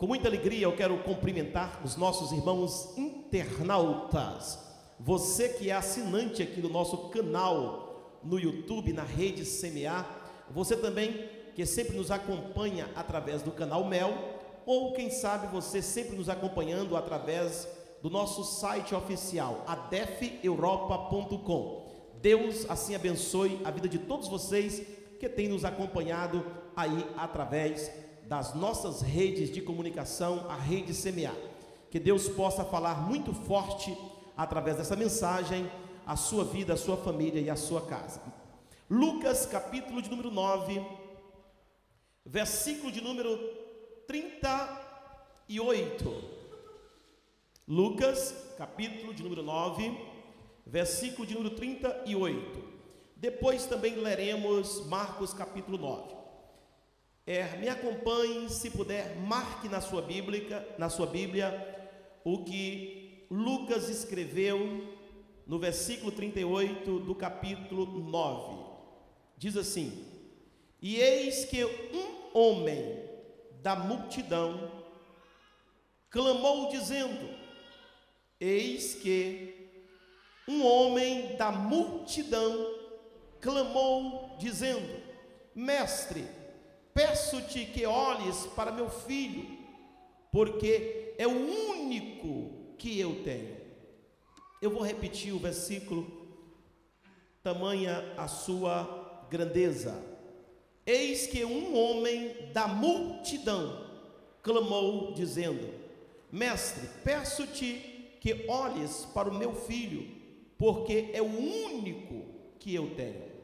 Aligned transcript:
Com 0.00 0.06
muita 0.06 0.28
alegria 0.28 0.62
eu 0.62 0.74
quero 0.74 0.96
cumprimentar 1.02 1.82
os 1.84 1.94
nossos 1.94 2.32
irmãos 2.32 2.96
internautas. 2.96 4.58
Você 4.98 5.50
que 5.50 5.68
é 5.68 5.74
assinante 5.74 6.42
aqui 6.42 6.58
do 6.58 6.70
nosso 6.70 7.10
canal 7.10 8.18
no 8.24 8.40
YouTube, 8.40 8.94
na 8.94 9.02
rede 9.02 9.44
CMA, 9.44 10.06
você 10.50 10.74
também 10.74 11.28
que 11.54 11.66
sempre 11.66 11.98
nos 11.98 12.10
acompanha 12.10 12.88
através 12.96 13.42
do 13.42 13.50
canal 13.50 13.84
Mel, 13.84 14.14
ou 14.64 14.94
quem 14.94 15.10
sabe 15.10 15.48
você 15.48 15.82
sempre 15.82 16.16
nos 16.16 16.30
acompanhando 16.30 16.96
através 16.96 17.68
do 18.02 18.08
nosso 18.08 18.42
site 18.42 18.94
oficial, 18.94 19.66
adefeuropa.com. 19.66 21.90
Deus 22.22 22.64
assim 22.70 22.94
abençoe 22.94 23.60
a 23.64 23.70
vida 23.70 23.86
de 23.86 23.98
todos 23.98 24.28
vocês 24.28 24.80
que 25.18 25.28
têm 25.28 25.48
nos 25.48 25.62
acompanhado 25.62 26.42
aí 26.74 27.06
através 27.18 27.92
das 28.30 28.54
nossas 28.54 29.02
redes 29.02 29.50
de 29.50 29.60
comunicação, 29.60 30.48
a 30.48 30.54
rede 30.54 30.94
CMA. 30.94 31.34
Que 31.90 31.98
Deus 31.98 32.28
possa 32.28 32.64
falar 32.64 33.08
muito 33.08 33.34
forte 33.34 33.92
através 34.36 34.76
dessa 34.76 34.94
mensagem 34.94 35.68
a 36.06 36.14
sua 36.14 36.44
vida, 36.44 36.74
a 36.74 36.76
sua 36.76 36.96
família 36.96 37.40
e 37.40 37.50
a 37.50 37.56
sua 37.56 37.84
casa. 37.84 38.22
Lucas, 38.88 39.46
capítulo 39.46 40.00
de 40.00 40.08
número 40.08 40.30
9, 40.30 40.80
versículo 42.24 42.92
de 42.92 43.00
número 43.00 43.36
38. 44.06 46.24
Lucas, 47.66 48.32
capítulo 48.56 49.12
de 49.12 49.24
número 49.24 49.42
9, 49.42 49.92
versículo 50.64 51.26
de 51.26 51.34
número 51.34 51.56
38. 51.56 52.62
Depois 53.16 53.66
também 53.66 53.96
leremos 53.96 54.86
Marcos, 54.86 55.34
capítulo 55.34 55.76
9. 55.76 56.19
É, 57.32 57.56
me 57.58 57.68
acompanhe, 57.68 58.48
se 58.48 58.70
puder, 58.70 59.14
marque 59.20 59.68
na 59.68 59.80
sua 59.80 60.02
Bíblia, 60.02 60.74
na 60.76 60.90
sua 60.90 61.06
Bíblia 61.06 61.64
o 62.24 62.42
que 62.42 63.24
Lucas 63.30 63.88
escreveu 63.88 64.58
no 65.46 65.56
versículo 65.56 66.10
38 66.10 66.98
do 66.98 67.14
capítulo 67.14 67.86
9. 67.86 68.64
Diz 69.36 69.56
assim: 69.56 70.04
E 70.82 70.96
eis 70.96 71.44
que 71.44 71.64
um 71.64 72.36
homem 72.36 73.00
da 73.62 73.76
multidão 73.76 74.68
clamou 76.10 76.68
dizendo: 76.68 77.32
Eis 78.40 78.96
que 78.96 79.70
um 80.48 80.66
homem 80.66 81.36
da 81.36 81.52
multidão 81.52 82.74
clamou, 83.40 84.36
dizendo: 84.36 85.00
Mestre, 85.54 86.39
peço-te 87.00 87.64
que 87.64 87.86
olhes 87.86 88.46
para 88.54 88.70
meu 88.70 88.90
filho, 88.90 89.46
porque 90.30 91.14
é 91.16 91.26
o 91.26 91.30
único 91.30 92.74
que 92.76 93.00
eu 93.00 93.22
tenho. 93.24 93.56
Eu 94.60 94.70
vou 94.70 94.82
repetir 94.82 95.32
o 95.32 95.38
versículo, 95.38 96.06
tamanha 97.42 98.12
a 98.18 98.28
sua 98.28 99.26
grandeza. 99.30 99.98
Eis 100.84 101.26
que 101.26 101.42
um 101.42 101.74
homem 101.74 102.36
da 102.52 102.68
multidão 102.68 103.86
clamou, 104.42 105.14
dizendo: 105.14 105.72
Mestre, 106.30 106.86
peço-te 107.02 108.18
que 108.20 108.44
olhes 108.46 109.06
para 109.14 109.30
o 109.30 109.34
meu 109.34 109.54
filho, 109.54 110.06
porque 110.58 111.08
é 111.14 111.22
o 111.22 111.64
único 111.64 112.26
que 112.58 112.74
eu 112.74 112.94
tenho. 112.94 113.39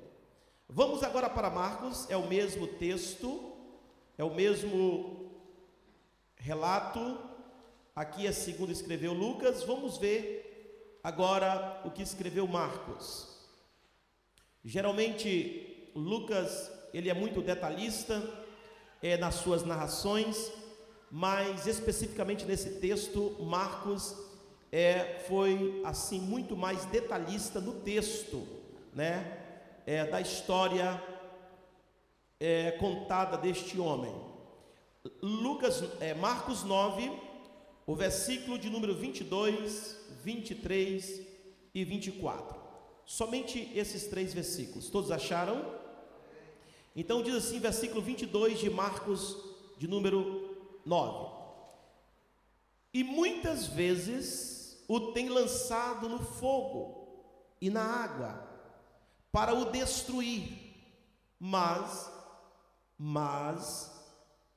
Vamos 0.68 1.04
agora 1.04 1.30
para 1.30 1.48
Marcos, 1.48 2.10
é 2.10 2.16
o 2.16 2.26
mesmo 2.26 2.66
texto, 2.66 3.52
é 4.18 4.24
o 4.24 4.34
mesmo 4.34 5.30
relato. 6.34 7.18
Aqui 7.94 8.26
é 8.26 8.32
segundo 8.32 8.72
escreveu 8.72 9.12
Lucas. 9.12 9.62
Vamos 9.62 9.96
ver 9.96 10.98
agora 11.04 11.80
o 11.84 11.90
que 11.90 12.02
escreveu 12.02 12.48
Marcos. 12.48 13.46
Geralmente 14.64 15.88
Lucas 15.94 16.68
ele 16.92 17.08
é 17.08 17.14
muito 17.14 17.40
detalhista 17.40 18.20
é, 19.00 19.16
nas 19.16 19.36
suas 19.36 19.62
narrações, 19.62 20.50
mas 21.10 21.68
especificamente 21.68 22.44
nesse 22.44 22.80
texto 22.80 23.36
Marcos 23.40 24.16
é, 24.72 25.20
foi 25.28 25.80
assim 25.84 26.20
muito 26.20 26.56
mais 26.56 26.84
detalhista 26.86 27.60
no 27.60 27.74
texto, 27.80 28.46
né, 28.92 29.45
é, 29.86 30.04
da 30.04 30.20
história 30.20 31.00
é, 32.40 32.72
contada 32.72 33.38
deste 33.38 33.78
homem. 33.78 34.12
Lucas, 35.22 35.84
é, 36.00 36.12
Marcos 36.12 36.64
9, 36.64 37.10
o 37.86 37.94
versículo 37.94 38.58
de 38.58 38.68
número 38.68 38.94
22, 38.94 39.96
23 40.24 41.22
e 41.72 41.84
24. 41.84 42.60
Somente 43.04 43.70
esses 43.74 44.08
três 44.08 44.34
versículos. 44.34 44.90
Todos 44.90 45.12
acharam? 45.12 45.64
Então 46.96 47.22
diz 47.22 47.34
assim, 47.36 47.60
versículo 47.60 48.02
22 48.02 48.58
de 48.58 48.68
Marcos, 48.68 49.36
de 49.78 49.86
número 49.86 50.56
9. 50.84 51.36
E 52.92 53.04
muitas 53.04 53.68
vezes 53.68 54.82
o 54.88 55.12
tem 55.12 55.28
lançado 55.28 56.08
no 56.08 56.18
fogo 56.18 57.06
e 57.60 57.70
na 57.70 57.82
água 57.82 58.45
para 59.36 59.52
o 59.52 59.66
destruir. 59.66 60.48
Mas, 61.38 62.10
mas, 62.96 63.92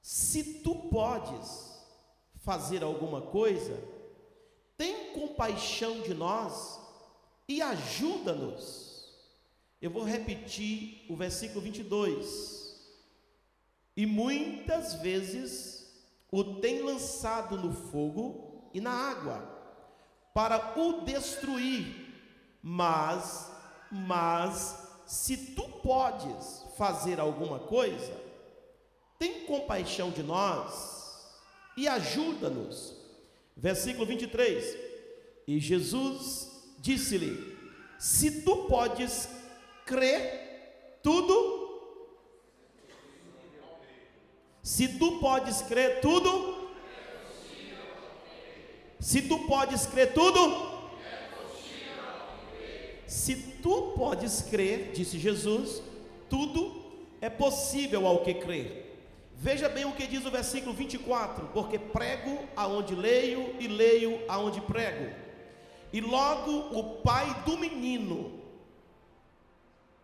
se 0.02 0.62
tu 0.62 0.74
podes 0.74 1.78
fazer 2.38 2.82
alguma 2.82 3.24
coisa, 3.24 3.78
tem 4.78 5.12
compaixão 5.12 6.00
de 6.00 6.14
nós 6.14 6.80
e 7.46 7.62
ajuda-nos. 7.62 9.14
Eu 9.82 9.92
vou 9.92 10.06
repetir 10.06 11.06
o 11.10 11.16
versículo 11.18 11.60
22. 11.60 12.80
E 13.98 14.06
muitas 14.06 14.94
vezes 14.94 15.94
o 16.32 16.42
tem 16.62 16.82
lançado 16.84 17.58
no 17.58 17.74
fogo 17.74 18.72
e 18.74 18.80
na 18.80 18.94
água 18.94 19.42
para 20.34 20.80
o 20.80 21.02
destruir. 21.02 22.08
Mas, 22.64 23.49
mas, 23.92 24.78
se 25.06 25.38
tu 25.56 25.64
podes 25.82 26.66
fazer 26.78 27.20
alguma 27.20 27.60
coisa, 27.60 28.14
tem 29.18 29.46
compaixão 29.46 30.12
de 30.12 30.24
nós 30.24 31.28
e 31.76 31.88
ajuda-nos. 31.88 32.96
Versículo 33.56 34.06
23. 34.06 34.78
E 35.48 35.60
Jesus 35.60 36.76
disse-lhe: 36.80 37.58
Se 37.98 38.44
tu 38.44 38.66
podes 38.66 39.28
crer, 39.86 41.00
tudo. 41.02 41.58
Se 44.62 45.00
tu 45.00 45.20
podes 45.20 45.62
crer, 45.64 46.00
tudo 46.00 46.60
se 49.00 49.22
tu 49.22 49.40
podes 49.48 49.86
crer 49.86 50.14
tudo, 50.14 50.80
se 53.08 53.36
tu 53.62 53.94
podes 53.96 54.42
crer, 54.42 54.92
disse 54.94 55.18
Jesus, 55.18 55.82
tudo 56.30 56.80
é 57.22 57.30
possível 57.30 58.08
ao 58.08 58.24
que 58.24 58.34
crer. 58.34 58.90
Veja 59.36 59.70
bem 59.70 59.86
o 59.86 59.94
que 59.94 60.06
diz 60.06 60.26
o 60.26 60.32
versículo 60.32 60.74
24: 60.74 61.48
porque 61.54 61.80
prego 61.80 62.40
aonde 62.56 62.94
leio 62.94 63.56
e 63.60 63.68
leio 63.68 64.20
aonde 64.28 64.60
prego. 64.62 65.16
E 65.94 66.02
logo 66.02 66.78
o 66.78 67.02
pai 67.02 67.44
do 67.46 67.58
menino, 67.58 68.40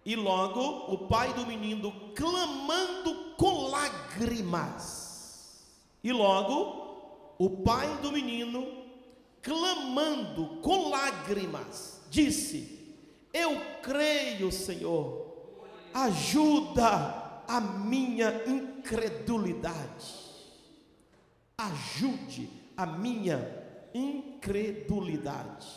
e 0.05 0.16
logo 0.16 0.93
o 0.93 1.07
pai 1.09 1.33
do 1.33 1.45
menino 1.45 1.91
clamando 2.16 3.35
com 3.37 3.67
lágrimas, 3.67 5.66
e 6.01 6.13
logo 6.13 7.35
o 7.37 7.49
pai 7.49 7.97
do 7.97 8.13
menino 8.13 8.66
clamando 9.41 10.61
com 10.61 10.90
lágrimas, 10.90 12.01
disse: 12.09 12.74
Eu 13.37 13.59
creio, 13.82 14.49
Senhor, 14.49 15.61
ajuda 15.93 17.43
a 17.46 17.59
minha 17.59 18.32
incredulidade. 18.47 20.23
Ajude 21.58 22.49
a 22.78 22.85
minha 22.85 23.37
incredulidade. 23.93 25.67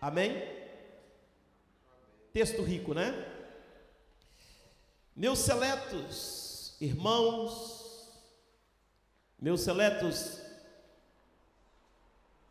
Amém? 0.00 0.42
Texto 2.32 2.62
rico, 2.62 2.94
né? 2.94 3.12
Meus 5.14 5.40
seletos 5.40 6.78
irmãos, 6.80 8.10
meus 9.38 9.60
seletos 9.60 10.40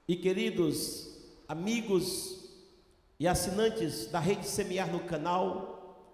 e 0.08 0.16
queridos 0.16 1.18
amigos 1.48 2.37
e 3.20 3.28
assinantes 3.28 4.08
da 4.08 4.20
Rede 4.20 4.46
Semear 4.46 4.92
no 4.92 5.00
canal, 5.00 6.08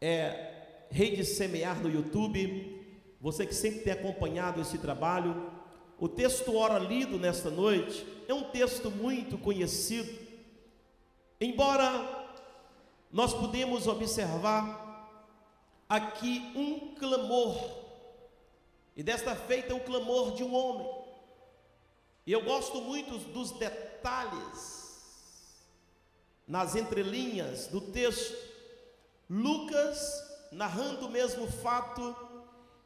é, 0.00 0.86
Rede 0.90 1.24
Semear 1.24 1.80
no 1.80 1.90
YouTube, 1.90 2.84
você 3.20 3.44
que 3.46 3.54
sempre 3.54 3.80
tem 3.80 3.92
acompanhado 3.92 4.60
esse 4.60 4.78
trabalho, 4.78 5.50
o 5.98 6.08
texto 6.08 6.56
ora 6.56 6.78
lido 6.78 7.18
nesta 7.18 7.50
noite 7.50 8.06
é 8.28 8.34
um 8.34 8.50
texto 8.50 8.90
muito 8.90 9.38
conhecido, 9.38 10.16
embora 11.40 12.24
nós 13.10 13.32
podemos 13.32 13.86
observar 13.86 14.82
aqui 15.88 16.52
um 16.54 16.94
clamor, 16.94 17.56
e 18.96 19.02
desta 19.02 19.34
feita 19.34 19.72
é 19.72 19.76
o 19.76 19.80
clamor 19.80 20.34
de 20.34 20.44
um 20.44 20.54
homem, 20.54 20.88
e 22.26 22.32
eu 22.32 22.44
gosto 22.44 22.80
muito 22.80 23.18
dos 23.32 23.50
detalhes, 23.52 24.83
nas 26.46 26.76
entrelinhas 26.76 27.66
do 27.68 27.80
texto, 27.80 28.36
Lucas, 29.28 30.22
narrando 30.52 31.06
o 31.06 31.10
mesmo 31.10 31.46
fato, 31.50 32.14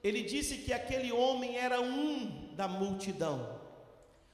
ele 0.03 0.23
disse 0.23 0.59
que 0.59 0.73
aquele 0.73 1.13
homem 1.13 1.57
era 1.57 1.81
um 1.81 2.55
da 2.55 2.69
multidão. 2.69 3.59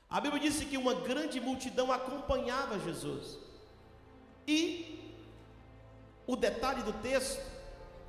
A 0.08 0.20
Bíblia 0.20 0.42
disse 0.42 0.66
que 0.66 0.76
uma 0.76 0.94
grande 0.94 1.40
multidão 1.40 1.90
acompanhava 1.90 2.78
Jesus. 2.78 3.38
E 4.46 5.00
o 6.26 6.36
detalhe 6.36 6.82
do 6.82 6.92
texto, 6.94 7.42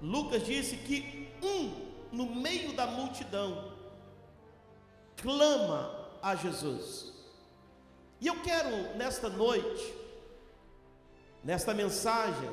Lucas 0.01 0.45
disse 0.45 0.75
que 0.77 1.29
um 1.41 1.85
no 2.11 2.35
meio 2.35 2.73
da 2.73 2.85
multidão 2.85 3.73
clama 5.17 6.09
a 6.21 6.35
Jesus. 6.35 7.13
E 8.21 8.27
eu 8.27 8.41
quero 8.41 8.97
nesta 8.97 9.29
noite, 9.29 9.93
nesta 11.45 11.75
mensagem 11.75 12.49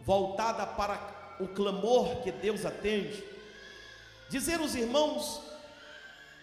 voltada 0.00 0.66
para 0.66 1.36
o 1.40 1.48
clamor 1.48 2.22
que 2.22 2.30
Deus 2.30 2.66
atende, 2.66 3.24
dizer 4.28 4.60
aos 4.60 4.74
irmãos 4.74 5.40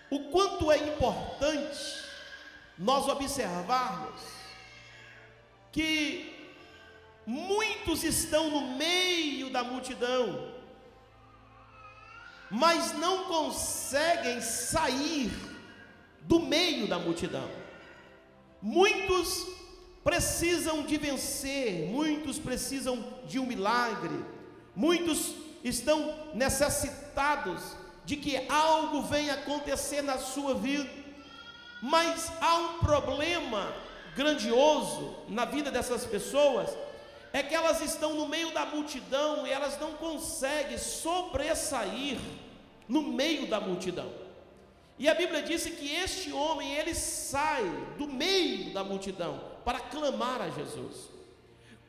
o 0.09 0.31
quanto 0.31 0.71
é 0.71 0.77
importante 0.77 2.03
nós 2.79 3.07
observarmos 3.07 4.21
que 5.71 6.51
muitos 7.27 8.03
estão 8.03 8.50
no 8.50 8.75
meio 8.75 9.51
da 9.51 9.63
multidão, 9.63 10.51
mas 12.50 12.94
não 12.94 13.25
conseguem 13.25 14.41
sair 14.41 15.31
do 16.21 16.39
meio 16.39 16.88
da 16.88 16.97
multidão. 16.97 17.47
Muitos 18.62 19.56
precisam 20.07 20.83
de 20.83 20.95
vencer, 20.95 21.89
muitos 21.89 22.39
precisam 22.39 23.04
de 23.25 23.39
um 23.39 23.45
milagre, 23.45 24.24
muitos 24.74 25.33
estão 25.65 26.15
necessitados 26.33 27.75
de 28.06 28.15
que 28.15 28.38
algo 28.48 29.01
venha 29.01 29.33
acontecer 29.33 30.01
na 30.01 30.18
sua 30.18 30.56
vida, 30.56 30.89
mas 31.81 32.31
há 32.39 32.56
um 32.56 32.77
problema 32.77 33.74
grandioso 34.15 35.13
na 35.27 35.44
vida 35.44 35.69
dessas 35.69 36.06
pessoas, 36.06 36.69
é 37.33 37.44
que 37.44 37.53
elas 37.53 37.81
estão 37.81 38.13
no 38.13 38.30
meio 38.30 38.53
da 38.53 38.65
multidão 38.65 39.45
e 39.45 39.51
elas 39.51 39.77
não 39.77 39.92
conseguem 39.92 40.77
sobressair 40.77 42.18
no 42.88 43.01
meio 43.01 43.45
da 43.48 43.60
multidão. 43.60 44.10
E 44.98 45.10
a 45.10 45.13
Bíblia 45.13 45.44
disse 45.44 45.71
que 45.71 45.94
este 45.94 46.31
homem, 46.31 46.75
ele 46.75 46.95
sai 46.95 47.65
do 47.98 48.07
meio 48.07 48.74
da 48.74 48.86
multidão 48.86 49.56
para 49.68 49.81
clamar 49.81 50.42
a 50.42 50.50
Jesus. 50.50 51.10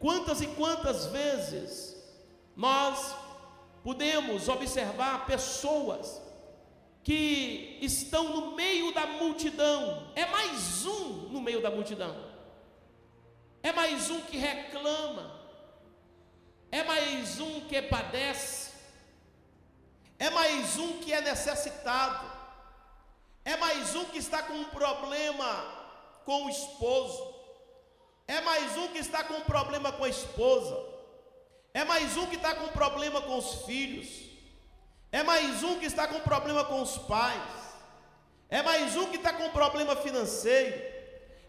Quantas 0.01 0.41
e 0.41 0.49
quantas 0.49 1.07
vezes 1.07 1.97
nós 2.57 3.15
podemos 3.85 4.49
observar 4.49 5.27
pessoas 5.27 6.21
que 7.05 7.79
estão 7.81 8.25
no 8.31 8.57
meio 8.57 8.93
da 8.93 9.07
multidão, 9.07 10.11
é 10.17 10.27
mais 10.27 10.85
um 10.87 11.29
no 11.29 11.41
meio 11.41 11.63
da 11.63 11.71
multidão, 11.71 12.17
é 13.63 13.71
mais 13.71 14.11
um 14.11 14.23
que 14.23 14.37
reclama, 14.37 15.41
é 16.73 16.83
mais 16.83 17.39
um 17.39 17.61
que 17.61 17.81
padece, 17.83 18.73
é 20.19 20.31
mais 20.31 20.77
um 20.79 20.99
que 20.99 21.13
é 21.13 21.21
necessitado, 21.21 22.29
é 23.45 23.57
mais 23.57 23.95
um 23.95 24.05
que 24.07 24.19
está 24.19 24.43
com 24.43 24.55
um 24.55 24.65
problema 24.65 25.77
com 26.25 26.47
o 26.47 26.51
esposo, 26.51 27.38
é 28.29 28.41
mais 28.43 28.77
um 28.77 28.89
que 28.89 28.99
está 28.99 29.25
com 29.25 29.41
problema 29.41 29.91
com 29.91 30.05
a 30.05 30.09
esposa, 30.09 30.79
é 31.73 31.83
mais 31.83 32.17
um 32.17 32.27
que 32.27 32.37
está 32.37 32.55
com 32.55 32.69
problema 32.69 33.23
com 33.23 33.39
os 33.39 33.65
filhos. 33.65 34.09
É 35.11 35.23
mais 35.23 35.63
um 35.63 35.79
que 35.79 35.87
está 35.87 36.07
com 36.07 36.21
problema 36.21 36.65
com 36.65 36.83
os 36.83 36.99
pais. 36.99 37.43
É 38.51 38.63
mais 38.63 38.97
um 38.97 39.07
que 39.07 39.17
está 39.17 39.33
com 39.33 39.49
problema 39.51 39.97
financeiro. 39.97 40.77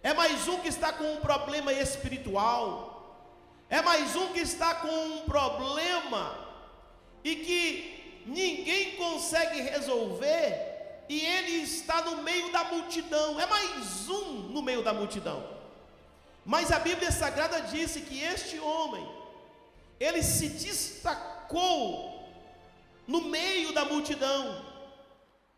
É 0.02 0.14
mais 0.14 0.48
um 0.48 0.60
que 0.60 0.70
está 0.70 0.94
com 0.94 1.14
um 1.14 1.18
problema 1.18 1.74
espiritual. 1.74 3.36
É 3.70 3.82
mais 3.82 4.16
um 4.16 4.32
que 4.32 4.40
está 4.40 4.76
com 4.76 4.88
um 4.88 5.22
problema 5.22 6.48
e 7.24 7.36
que 7.36 8.24
ninguém 8.26 8.96
consegue 8.96 9.62
resolver 9.62 11.06
e 11.10 11.26
ele 11.26 11.64
está 11.64 12.02
no 12.02 12.24
meio 12.24 12.52
da 12.52 12.64
multidão. 12.64 13.40
É 13.40 13.46
mais 13.46 14.08
um 14.08 14.34
no 14.54 14.62
meio 14.62 14.82
da 14.82 14.94
multidão. 14.94 15.59
Mas 16.46 16.72
a 16.72 16.80
Bíblia 16.80 17.12
Sagrada 17.12 17.62
disse 17.62 18.02
que 18.02 18.22
este 18.22 18.60
homem 18.60 19.08
ele 20.00 20.24
se 20.24 20.50
destacou 20.50 22.28
no 23.08 23.22
meio 23.22 23.74
da 23.74 23.86
multidão. 23.86 24.64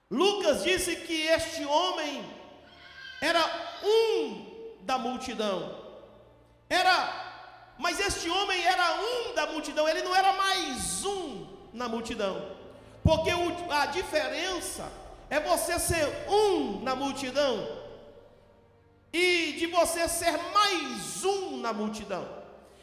Lucas 0.09 0.63
disse 0.63 0.95
que 0.95 1.27
este 1.27 1.63
homem 1.63 2.25
era 3.21 3.43
um 3.83 4.77
da 4.81 4.97
multidão. 4.97 5.79
Era, 6.69 7.73
mas 7.77 7.99
este 7.99 8.29
homem 8.29 8.61
era 8.63 9.01
um 9.01 9.35
da 9.35 9.47
multidão, 9.47 9.87
ele 9.87 10.01
não 10.01 10.15
era 10.15 10.33
mais 10.33 11.05
um 11.05 11.47
na 11.71 11.87
multidão. 11.87 12.51
Porque 13.03 13.29
a 13.69 13.85
diferença 13.87 14.91
é 15.29 15.39
você 15.39 15.79
ser 15.79 16.07
um 16.29 16.81
na 16.81 16.95
multidão 16.95 17.80
e 19.13 19.53
de 19.53 19.67
você 19.67 20.07
ser 20.07 20.37
mais 20.53 21.23
um 21.23 21.57
na 21.57 21.73
multidão. 21.73 22.27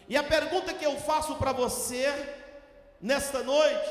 E 0.09 0.17
a 0.17 0.23
pergunta 0.23 0.73
que 0.75 0.85
eu 0.85 0.97
faço 1.01 1.35
para 1.37 1.53
você 1.53 2.35
nesta 3.01 3.43
noite 3.43 3.89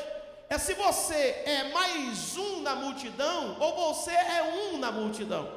é 0.48 0.58
se 0.58 0.74
você 0.74 1.42
é 1.44 1.70
mais 1.72 2.36
um 2.36 2.60
na 2.60 2.74
multidão 2.74 3.56
ou 3.60 3.92
você 3.92 4.10
é 4.10 4.70
um 4.72 4.78
na 4.78 4.90
multidão. 4.90 5.48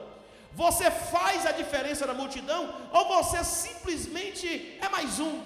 Você 0.54 0.92
faz 0.92 1.46
a 1.46 1.52
diferença 1.52 2.06
na 2.06 2.14
multidão 2.14 2.74
ou 2.92 3.08
você 3.08 3.44
simplesmente 3.44 4.78
é 4.82 4.90
mais 4.90 5.20
um? 5.20 5.42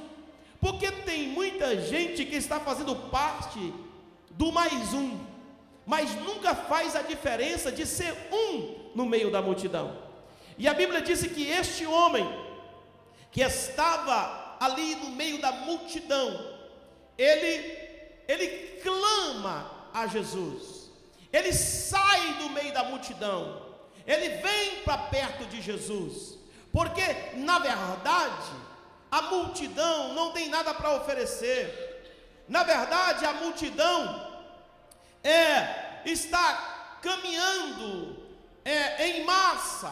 Porque 0.60 0.92
tem 0.92 1.28
muita 1.28 1.80
gente 1.80 2.26
que 2.26 2.36
está 2.36 2.60
fazendo 2.60 2.96
parte 3.10 3.74
do 4.32 4.52
mais 4.52 4.94
um, 4.94 5.20
mas 5.86 6.14
nunca 6.16 6.56
faz 6.56 6.96
a 6.96 7.04
diferença 7.04 7.72
de 7.72 7.86
ser 7.86 8.14
um 8.32 8.92
no 8.96 9.06
meio 9.06 9.32
da 9.32 9.42
multidão. 9.42 10.05
E 10.58 10.68
a 10.68 10.74
Bíblia 10.74 11.02
disse 11.02 11.30
que 11.30 11.50
este 11.50 11.86
homem 11.86 12.26
que 13.32 13.42
estava 13.42 14.56
ali 14.60 14.96
no 14.96 15.10
meio 15.12 15.40
da 15.42 15.52
multidão, 15.52 16.56
ele, 17.18 17.78
ele 18.28 18.80
clama 18.82 19.90
a 19.94 20.08
Jesus, 20.08 20.90
ele 21.32 21.52
sai 21.52 22.34
do 22.36 22.50
meio 22.50 22.74
da 22.74 22.84
multidão, 22.84 23.62
ele 24.08 24.30
vem 24.38 24.82
para 24.84 24.98
perto 24.98 25.46
de 25.46 25.62
Jesus, 25.62 26.38
porque 26.72 27.04
na 27.36 27.60
verdade 27.60 28.52
a 29.12 29.22
multidão 29.24 30.14
não 30.14 30.32
tem 30.32 30.48
nada 30.48 30.74
para 30.74 30.96
oferecer, 30.96 32.44
na 32.48 32.64
verdade 32.64 33.26
a 33.26 33.34
multidão 33.34 34.34
é 35.24 35.86
está 36.06 36.98
caminhando 37.02 38.18
é, 38.64 39.08
em 39.08 39.24
massa, 39.26 39.92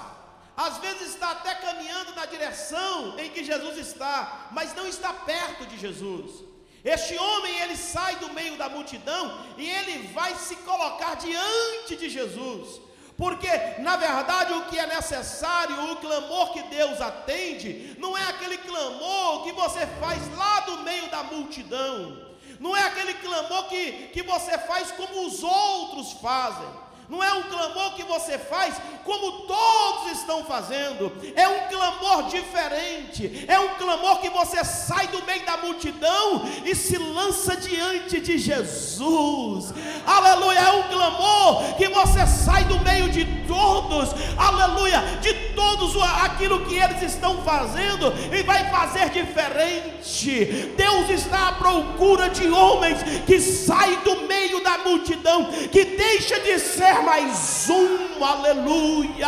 às 0.55 0.77
vezes 0.77 1.09
está 1.09 1.31
até 1.31 1.55
caminhando 1.55 2.13
na 2.15 2.25
direção 2.25 3.17
em 3.19 3.29
que 3.29 3.43
Jesus 3.43 3.77
está, 3.77 4.49
mas 4.51 4.75
não 4.75 4.87
está 4.87 5.11
perto 5.11 5.65
de 5.65 5.77
Jesus. 5.77 6.43
Este 6.83 7.17
homem 7.17 7.61
ele 7.61 7.77
sai 7.77 8.17
do 8.17 8.33
meio 8.33 8.57
da 8.57 8.67
multidão 8.67 9.45
e 9.57 9.69
ele 9.69 10.07
vai 10.09 10.35
se 10.35 10.55
colocar 10.57 11.15
diante 11.15 11.95
de 11.95 12.09
Jesus. 12.09 12.81
Porque, 13.17 13.47
na 13.79 13.95
verdade, 13.95 14.53
o 14.53 14.65
que 14.65 14.77
é 14.77 14.87
necessário, 14.87 15.91
o 15.91 15.95
clamor 15.97 16.51
que 16.51 16.63
Deus 16.63 16.99
atende, 16.99 17.95
não 17.99 18.17
é 18.17 18.27
aquele 18.27 18.57
clamor 18.57 19.43
que 19.43 19.51
você 19.53 19.85
faz 19.99 20.35
lá 20.35 20.61
do 20.61 20.79
meio 20.79 21.09
da 21.09 21.23
multidão, 21.23 22.27
não 22.59 22.75
é 22.75 22.83
aquele 22.83 23.13
clamor 23.15 23.67
que, 23.67 24.09
que 24.09 24.23
você 24.23 24.57
faz 24.57 24.91
como 24.91 25.27
os 25.27 25.43
outros 25.43 26.13
fazem, 26.13 26.67
não 27.09 27.23
é 27.23 27.33
um 27.33 27.43
clamor 27.43 27.93
que 27.95 28.03
você 28.03 28.37
faz 28.37 28.75
como 29.03 29.43
todos 29.43 30.11
estão 30.13 30.43
fazendo, 30.45 31.11
é 31.35 31.47
um 31.47 31.67
clamor 31.67 32.29
diferente, 32.29 33.45
é 33.47 33.59
um 33.59 33.75
clamor 33.75 34.19
que 34.19 34.29
você 34.29 34.63
sai 34.63 35.07
do 35.07 35.23
meio 35.25 35.45
da 35.45 35.57
multidão 35.57 36.43
e 36.65 36.73
se 36.73 36.97
lança 36.97 37.55
diante 37.57 38.21
de 38.21 38.37
Jesus, 38.37 39.73
aleluia, 40.05 40.59
é 40.59 40.71
um 40.71 40.83
clamor 40.83 41.75
que 41.75 41.87
você 41.89 42.25
sai 42.25 42.63
do 42.65 42.79
meio 42.79 43.09
de 43.09 43.25
todos, 43.47 44.09
aleluia, 44.37 45.01
de 45.21 45.33
todos 45.53 45.95
aquilo 46.23 46.65
que 46.65 46.75
eles 46.75 47.01
estão 47.01 47.43
fazendo 47.43 48.13
e 48.31 48.43
vai 48.43 48.69
fazer 48.69 49.09
diferente. 49.09 50.73
Deus 50.77 51.09
está 51.09 51.49
à 51.49 51.53
procura 51.53 52.29
de 52.29 52.49
homens 52.49 52.99
que 53.25 53.39
saem 53.39 53.99
do 53.99 54.27
meio 54.27 54.63
da 54.63 54.79
multidão, 54.79 55.45
que 55.71 55.83
deixa 55.83 56.39
de 56.39 56.59
ser 56.59 56.92
mais 57.01 57.69
um, 57.69 58.23
aleluia. 58.23 59.27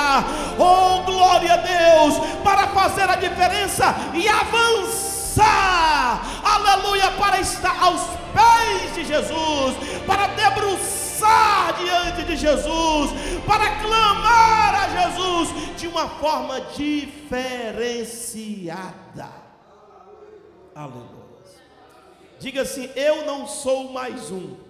Oh, 0.58 1.04
glória 1.04 1.54
a 1.54 1.58
Deus, 1.58 2.16
para 2.44 2.68
fazer 2.68 3.10
a 3.10 3.16
diferença 3.16 3.94
e 4.14 4.26
avançar, 4.28 6.22
aleluia, 6.44 7.12
para 7.12 7.40
estar 7.40 7.82
aos 7.82 8.02
pés 8.34 8.96
de 8.96 9.06
Jesus, 9.06 9.76
para 10.06 10.28
debruçar 10.28 11.74
diante 11.78 12.24
de 12.24 12.36
Jesus, 12.36 13.12
para 13.46 13.78
clamar 13.78 14.76
a 14.76 14.90
Jesus 14.90 15.78
de 15.78 15.88
uma 15.88 16.10
forma 16.10 16.60
diferenciada. 16.76 19.46
Aleluia. 20.76 21.16
Diga 22.40 22.64
assim: 22.64 22.90
Eu 22.96 23.26
não 23.26 23.48
sou 23.48 23.94
mais 23.94 24.30
um. 24.30 24.65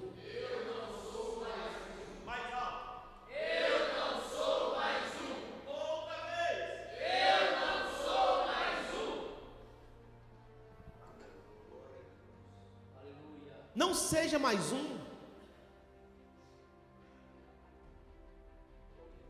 Não 13.75 13.93
seja 13.93 14.39
mais 14.39 14.71
um. 14.71 14.97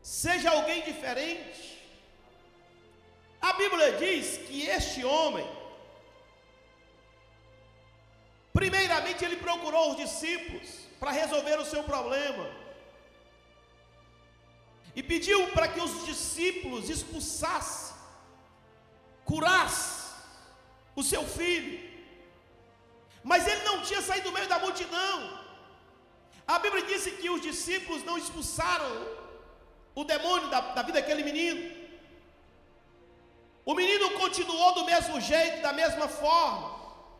Seja 0.00 0.50
alguém 0.50 0.82
diferente. 0.82 1.76
A 3.40 3.52
Bíblia 3.54 3.92
diz 3.92 4.38
que 4.46 4.62
este 4.66 5.04
homem, 5.04 5.46
primeiramente 8.52 9.24
ele 9.24 9.36
procurou 9.36 9.90
os 9.90 9.96
discípulos 9.96 10.68
para 11.00 11.10
resolver 11.10 11.58
o 11.58 11.64
seu 11.64 11.82
problema. 11.82 12.48
E 14.94 15.02
pediu 15.02 15.48
para 15.50 15.68
que 15.68 15.80
os 15.80 16.06
discípulos 16.06 16.88
expulsassem, 16.88 17.94
curassem 19.24 20.14
o 20.94 21.02
seu 21.02 21.24
filho. 21.24 21.85
Mas 23.30 23.44
ele 23.50 23.62
não 23.68 23.78
tinha 23.86 24.00
saído 24.00 24.28
do 24.28 24.34
meio 24.36 24.48
da 24.48 24.58
multidão. 24.64 25.14
A 26.46 26.60
Bíblia 26.64 26.84
disse 26.90 27.10
que 27.20 27.28
os 27.28 27.40
discípulos 27.42 28.04
não 28.04 28.16
expulsaram 28.16 28.92
o 30.00 30.04
demônio 30.04 30.48
da, 30.48 30.60
da 30.76 30.82
vida 30.82 31.00
daquele 31.00 31.24
menino. 31.24 31.62
O 33.64 33.74
menino 33.74 34.12
continuou 34.12 34.74
do 34.74 34.84
mesmo 34.84 35.20
jeito, 35.20 35.60
da 35.60 35.72
mesma 35.72 36.06
forma. 36.06 36.68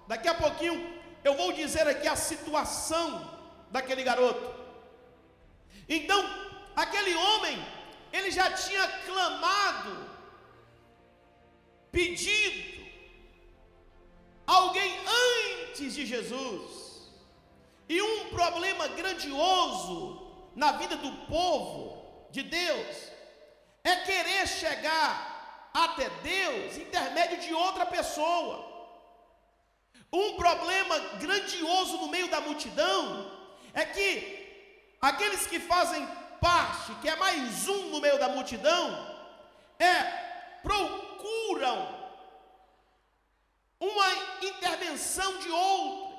Daqui 0.06 0.28
a 0.28 0.34
pouquinho 0.34 0.76
eu 1.24 1.34
vou 1.34 1.52
dizer 1.52 1.88
aqui 1.88 2.06
a 2.06 2.14
situação 2.14 3.08
daquele 3.72 4.04
garoto. 4.04 4.48
Então, 5.88 6.20
aquele 6.76 7.16
homem, 7.16 7.58
ele 8.12 8.30
já 8.30 8.48
tinha 8.52 8.86
clamado, 9.06 9.92
pedido, 11.90 12.75
alguém 14.46 14.96
antes 15.68 15.94
de 15.94 16.06
Jesus. 16.06 17.10
E 17.88 18.00
um 18.02 18.30
problema 18.30 18.88
grandioso 18.88 20.32
na 20.54 20.72
vida 20.72 20.96
do 20.96 21.12
povo 21.26 22.28
de 22.30 22.42
Deus 22.42 22.96
é 23.84 23.96
querer 23.96 24.46
chegar 24.48 25.70
até 25.72 26.08
Deus 26.22 26.76
intermédio 26.76 27.38
de 27.40 27.54
outra 27.54 27.86
pessoa. 27.86 28.74
Um 30.12 30.34
problema 30.36 30.98
grandioso 31.20 31.98
no 31.98 32.08
meio 32.08 32.28
da 32.28 32.40
multidão 32.40 33.30
é 33.74 33.84
que 33.84 34.96
aqueles 35.00 35.46
que 35.46 35.60
fazem 35.60 36.06
parte, 36.40 36.94
que 37.00 37.08
é 37.08 37.16
mais 37.16 37.68
um 37.68 37.90
no 37.90 38.00
meio 38.00 38.18
da 38.18 38.28
multidão, 38.28 39.16
é 39.78 40.26
procuram 40.62 41.95
uma 43.80 44.12
intervenção 44.42 45.38
de 45.38 45.50
outro. 45.50 46.16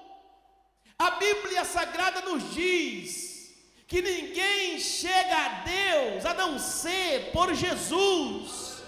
A 0.99 1.11
Bíblia 1.11 1.63
Sagrada 1.63 2.21
nos 2.21 2.53
diz 2.53 3.55
que 3.87 4.01
ninguém 4.01 4.79
chega 4.79 5.35
a 5.35 5.63
Deus 5.63 6.25
a 6.25 6.33
não 6.33 6.59
ser 6.59 7.31
por 7.31 7.53
Jesus. 7.53 8.83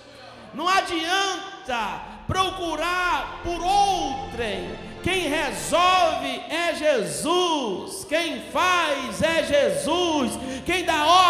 Não 0.53 0.67
adianta 0.67 2.01
procurar 2.27 3.41
por 3.43 3.61
outrem 3.61 4.89
quem 5.03 5.29
resolve 5.29 6.41
é 6.49 6.75
Jesus, 6.75 8.03
quem 8.05 8.41
faz 8.51 9.21
é 9.21 9.43
Jesus, 9.43 10.33
quem 10.65 10.83
dá 10.83 11.05
ordem 11.05 11.28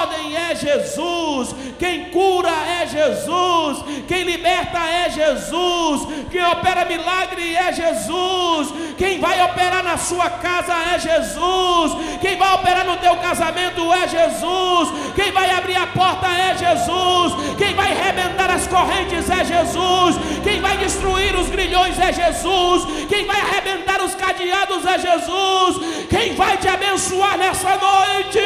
é 0.49 0.55
Jesus, 0.55 1.55
quem 1.77 2.05
cura 2.05 2.49
é 2.49 2.87
Jesus, 2.87 3.83
quem 4.07 4.23
liberta 4.23 4.79
é 4.79 5.09
Jesus, 5.09 6.07
quem 6.31 6.43
opera 6.43 6.85
milagre 6.85 7.55
é 7.55 7.71
Jesus, 7.71 8.73
quem 8.97 9.19
vai 9.19 9.41
operar 9.43 9.83
na 9.83 9.97
sua 9.97 10.29
casa 10.29 10.73
é 10.73 10.99
Jesus, 10.99 12.19
quem 12.19 12.35
vai 12.37 12.53
operar 12.55 12.85
no 12.85 12.97
teu 12.97 13.15
casamento 13.17 13.93
é 13.93 14.07
Jesus, 14.07 14.89
quem 15.15 15.31
vai 15.31 15.51
abrir 15.51 15.75
a 15.75 15.87
porta 15.87 16.27
é 16.27 16.57
Jesus, 16.57 17.55
quem 17.57 17.75
vai 17.75 17.91
arrebentar 17.91 18.49
as 18.49 18.65
correntes 18.65 19.29
é 19.29 19.45
Jesus, 19.45 20.15
quem 20.43 20.59
vai 20.61 20.77
destruir 20.77 21.35
os 21.35 21.49
grilhões 21.49 21.99
é 21.99 22.11
Jesus, 22.11 23.07
quem 23.07 23.25
vai 23.25 23.39
arrebentar 23.39 24.01
os 24.03 24.15
cadeados 24.15 24.83
é 24.85 24.97
Jesus. 24.97 26.07
Quem 26.09 26.33
vai 26.33 26.57
te 26.57 26.67
abençoar 26.67 27.37
nessa 27.37 27.75
noite 27.75 28.39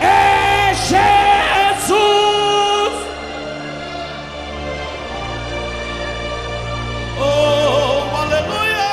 é 0.00 0.37
Jesus. 0.88 1.98
Oh, 7.20 8.16
aleluia! 8.16 8.88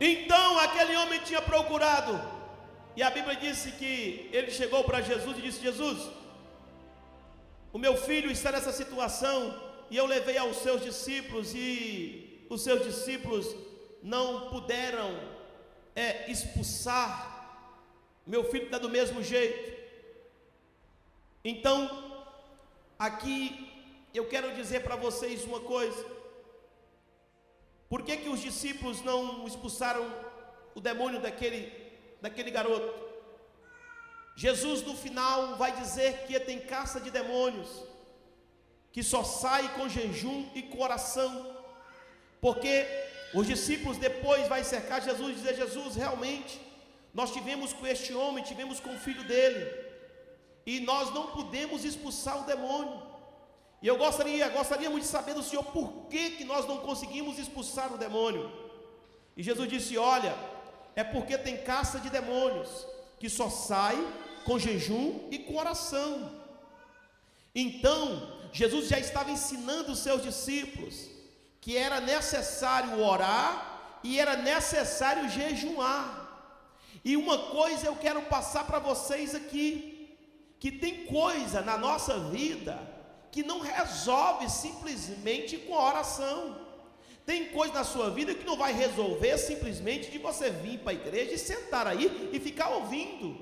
Então 0.00 0.58
aquele 0.58 0.96
homem 0.96 1.20
tinha 1.20 1.40
procurado, 1.40 2.20
e 2.96 3.02
a 3.02 3.10
Bíblia 3.10 3.36
disse 3.36 3.70
que 3.72 4.28
ele 4.32 4.50
chegou 4.50 4.82
para 4.82 5.00
Jesus 5.00 5.38
e 5.38 5.42
disse: 5.42 5.62
Jesus, 5.62 6.10
o 7.72 7.78
meu 7.78 7.96
filho 7.96 8.28
está 8.28 8.50
nessa 8.50 8.72
situação 8.72 9.54
e 9.88 9.96
eu 9.96 10.06
levei 10.06 10.36
aos 10.36 10.56
seus 10.56 10.82
discípulos 10.82 11.54
e 11.54 12.44
os 12.50 12.62
seus 12.62 12.84
discípulos 12.84 13.54
não 14.02 14.48
puderam 14.50 15.33
é, 15.94 16.30
expulsar. 16.30 17.32
Meu 18.26 18.44
filho 18.50 18.64
está 18.64 18.78
do 18.78 18.88
mesmo 18.88 19.22
jeito. 19.22 19.74
Então, 21.44 22.24
aqui 22.98 23.70
eu 24.14 24.26
quero 24.26 24.54
dizer 24.54 24.82
para 24.82 24.96
vocês 24.96 25.44
uma 25.44 25.60
coisa. 25.60 26.04
Por 27.88 28.02
que, 28.02 28.16
que 28.16 28.28
os 28.28 28.40
discípulos 28.40 29.02
não 29.02 29.46
expulsaram 29.46 30.04
o 30.74 30.80
demônio 30.80 31.20
daquele, 31.20 31.72
daquele 32.20 32.50
garoto? 32.50 33.04
Jesus 34.36 34.82
no 34.82 34.96
final 34.96 35.56
vai 35.56 35.72
dizer 35.72 36.26
que 36.26 36.38
tem 36.40 36.58
caça 36.58 37.00
de 37.00 37.10
demônios, 37.10 37.84
que 38.90 39.02
só 39.02 39.22
sai 39.22 39.74
com 39.74 39.88
jejum 39.88 40.50
e 40.54 40.62
coração, 40.62 41.56
porque 42.40 42.84
os 43.34 43.46
discípulos 43.46 43.98
depois 43.98 44.46
vai 44.48 44.62
cercar 44.62 45.02
Jesus 45.02 45.30
e 45.30 45.34
dizer: 45.34 45.56
Jesus, 45.56 45.96
realmente, 45.96 46.60
nós 47.12 47.32
tivemos 47.32 47.72
com 47.72 47.86
este 47.86 48.14
homem, 48.14 48.44
tivemos 48.44 48.78
com 48.78 48.94
o 48.94 48.98
filho 48.98 49.24
dele, 49.24 49.70
e 50.64 50.80
nós 50.80 51.12
não 51.12 51.28
pudemos 51.28 51.84
expulsar 51.84 52.42
o 52.42 52.46
demônio. 52.46 53.02
E 53.82 53.86
eu 53.88 53.98
gostaria, 53.98 54.48
muito 54.88 55.02
de 55.02 55.08
saber 55.08 55.34
do 55.34 55.42
Senhor 55.42 55.64
por 55.64 56.06
que, 56.08 56.30
que 56.30 56.44
nós 56.44 56.66
não 56.66 56.78
conseguimos 56.78 57.38
expulsar 57.38 57.92
o 57.92 57.98
demônio. 57.98 58.50
E 59.36 59.42
Jesus 59.42 59.68
disse: 59.68 59.98
Olha, 59.98 60.34
é 60.94 61.02
porque 61.02 61.36
tem 61.36 61.56
caça 61.56 61.98
de 61.98 62.08
demônios 62.08 62.86
que 63.18 63.28
só 63.28 63.50
sai 63.50 63.96
com 64.44 64.58
jejum 64.58 65.28
e 65.30 65.40
com 65.40 65.56
oração. 65.56 66.30
Então, 67.54 68.00
Jesus 68.52 68.88
já 68.88 68.98
estava 68.98 69.30
ensinando 69.30 69.92
os 69.92 69.98
seus 69.98 70.22
discípulos 70.22 71.08
que 71.64 71.78
era 71.78 71.98
necessário 71.98 73.00
orar 73.00 73.98
e 74.02 74.20
era 74.20 74.36
necessário 74.36 75.30
jejuar. 75.30 76.04
E 77.02 77.16
uma 77.16 77.38
coisa 77.38 77.86
eu 77.86 77.96
quero 77.96 78.20
passar 78.20 78.64
para 78.64 78.78
vocês 78.78 79.34
aqui, 79.34 80.14
que 80.60 80.70
tem 80.70 81.06
coisa 81.06 81.62
na 81.62 81.78
nossa 81.78 82.18
vida 82.28 82.78
que 83.32 83.42
não 83.42 83.60
resolve 83.60 84.50
simplesmente 84.50 85.56
com 85.56 85.74
a 85.74 85.86
oração. 85.86 86.60
Tem 87.24 87.46
coisa 87.46 87.72
na 87.72 87.84
sua 87.84 88.10
vida 88.10 88.34
que 88.34 88.44
não 88.44 88.58
vai 88.58 88.74
resolver 88.74 89.38
simplesmente 89.38 90.10
de 90.10 90.18
você 90.18 90.50
vir 90.50 90.80
para 90.80 90.92
a 90.92 90.94
igreja 90.94 91.32
e 91.32 91.38
sentar 91.38 91.86
aí 91.86 92.28
e 92.30 92.38
ficar 92.40 92.68
ouvindo. 92.68 93.40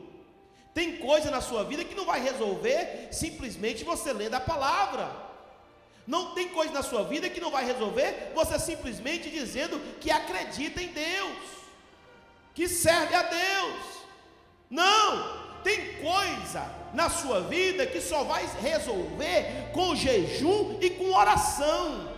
Tem 0.73 0.99
coisa 0.99 1.29
na 1.29 1.41
sua 1.41 1.65
vida 1.65 1.85
que 1.85 1.97
não 1.97 2.07
vai 2.07 2.21
resolver 2.21 3.09
simplesmente 3.11 3.83
você 3.83 4.13
lendo 4.13 4.35
a 4.35 4.41
palavra. 4.41 5.11
Não 6.13 6.35
tem 6.35 6.49
coisa 6.49 6.75
na 6.75 6.83
sua 6.83 7.05
vida 7.05 7.31
que 7.31 7.41
não 7.41 7.51
vai 7.51 7.65
resolver 7.65 8.33
você 8.35 8.59
simplesmente 8.59 9.31
dizendo 9.31 9.81
que 9.99 10.11
acredita 10.11 10.83
em 10.83 10.89
Deus, 10.89 11.39
que 12.55 12.69
serve 12.69 13.15
a 13.15 13.23
Deus. 13.23 13.81
Não, 14.69 15.63
tem 15.65 15.95
coisa 16.03 16.71
na 16.93 17.09
sua 17.09 17.41
vida 17.41 17.87
que 17.87 17.99
só 17.99 18.25
vai 18.25 18.47
resolver 18.61 19.71
com 19.73 19.97
jejum 19.97 20.77
e 20.83 20.91
com 20.91 21.15
oração. 21.15 22.11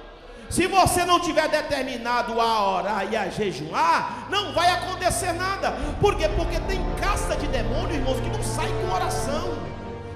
Se 0.51 0.67
você 0.67 1.05
não 1.05 1.21
tiver 1.21 1.49
determinado 1.49 2.41
a 2.41 2.77
orar 2.79 3.13
e 3.13 3.17
a 3.17 3.29
jejuar, 3.29 4.27
não 4.29 4.53
vai 4.53 4.71
acontecer 4.71 5.33
nada. 5.35 5.71
Por 6.01 6.17
quê? 6.17 6.29
Porque 6.31 6.59
tem 6.63 6.81
casta 6.97 7.37
de 7.37 7.47
demônios, 7.47 7.95
irmãos, 7.95 8.21
que 8.21 8.29
não 8.29 8.43
sai 8.43 8.69
com 8.71 8.93
oração. 8.93 9.57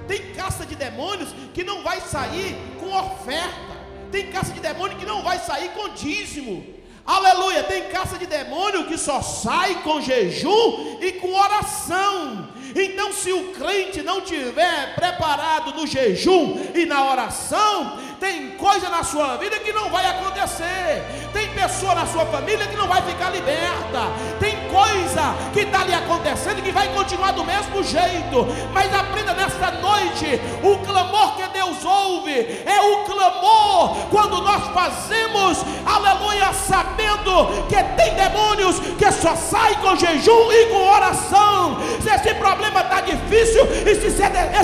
Tem 0.05 0.33
casta 0.33 0.65
de 0.65 0.75
demônios 0.75 1.29
que 1.53 1.63
não 1.63 1.81
vai 1.81 2.01
sair 2.01 2.57
com 2.89 2.97
oferta. 2.97 3.77
Tem 4.11 4.27
casta 4.27 4.53
de 4.53 4.59
demônio 4.59 4.97
que 4.97 5.05
não 5.05 5.21
vai 5.21 5.37
sair 5.37 5.69
com 5.69 5.89
dízimo. 5.89 6.65
Aleluia, 7.05 7.63
tem 7.63 7.89
caça 7.89 8.17
de 8.17 8.25
demônio 8.25 8.85
que 8.85 8.97
só 8.97 9.21
sai 9.21 9.81
com 9.83 10.01
jejum 10.01 10.97
e 11.01 11.13
com 11.13 11.33
oração. 11.33 12.49
Então, 12.75 13.11
se 13.11 13.31
o 13.31 13.51
crente 13.53 14.03
não 14.03 14.21
tiver 14.21 14.93
preparado 14.93 15.73
no 15.73 15.87
jejum 15.87 16.71
e 16.75 16.85
na 16.85 17.09
oração, 17.09 17.99
tem 18.19 18.51
coisa 18.51 18.89
na 18.89 19.03
sua 19.03 19.37
vida 19.37 19.57
que 19.59 19.71
não 19.71 19.89
vai 19.89 20.05
acontecer. 20.05 21.03
Tem 21.31 21.47
pessoa 21.49 21.95
na 21.95 22.05
sua 22.05 22.25
família 22.25 22.67
que 22.67 22.75
não 22.75 22.87
vai 22.87 23.01
ficar 23.01 23.29
liberta. 23.29 24.11
Tem 24.39 24.55
coisa 24.67 25.35
que 25.53 25.61
está 25.61 25.81
ali 25.81 25.93
acontecendo 25.93 26.61
que 26.61 26.71
vai 26.71 26.89
continuar 26.93 27.31
do 27.31 27.45
mesmo 27.45 27.81
jeito. 27.83 28.45
Mas 28.73 28.93
aprenda 28.93 29.33
nesta 29.33 29.71
noite: 29.71 30.39
o 30.61 30.77
clamor 30.85 31.35
que 31.37 31.47
Deus 31.47 31.83
ouve 31.85 32.61
é 32.65 32.81
o 32.81 33.05
clamor 33.05 33.95
quando 34.09 34.41
nós 34.41 34.67
fazemos, 34.73 35.59
aleluia, 35.85 36.51
sabendo 36.53 37.65
que 37.67 37.81
tem 37.95 38.15
demônios 38.15 38.79
que 38.97 39.11
só 39.11 39.35
saem 39.35 39.75
com 39.75 39.95
jejum 39.95 40.51
e 40.51 40.65
com 40.67 40.91
oração. 40.91 41.77
Se 42.01 42.09
esse 42.09 42.33
problema 42.35 42.81
está 42.81 43.01
difícil 43.01 43.65
e 43.85 43.95
se 43.95 44.08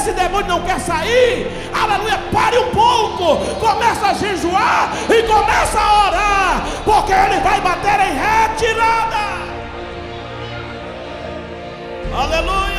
esse 0.05 0.13
demônio 0.13 0.47
não 0.47 0.61
quer 0.61 0.79
sair, 0.79 1.71
aleluia, 1.73 2.19
pare 2.31 2.59
um 2.59 2.69
pouco 2.69 3.37
começa 3.55 4.07
a 4.09 4.13
jejuar 4.13 4.93
e 5.09 5.23
começa 5.23 5.79
a 5.79 6.07
orar, 6.07 6.65
porque 6.83 7.11
ele 7.11 7.39
vai 7.41 7.59
bater 7.59 7.99
em 8.01 8.13
retirada. 8.13 9.25
Aleluia! 12.15 12.74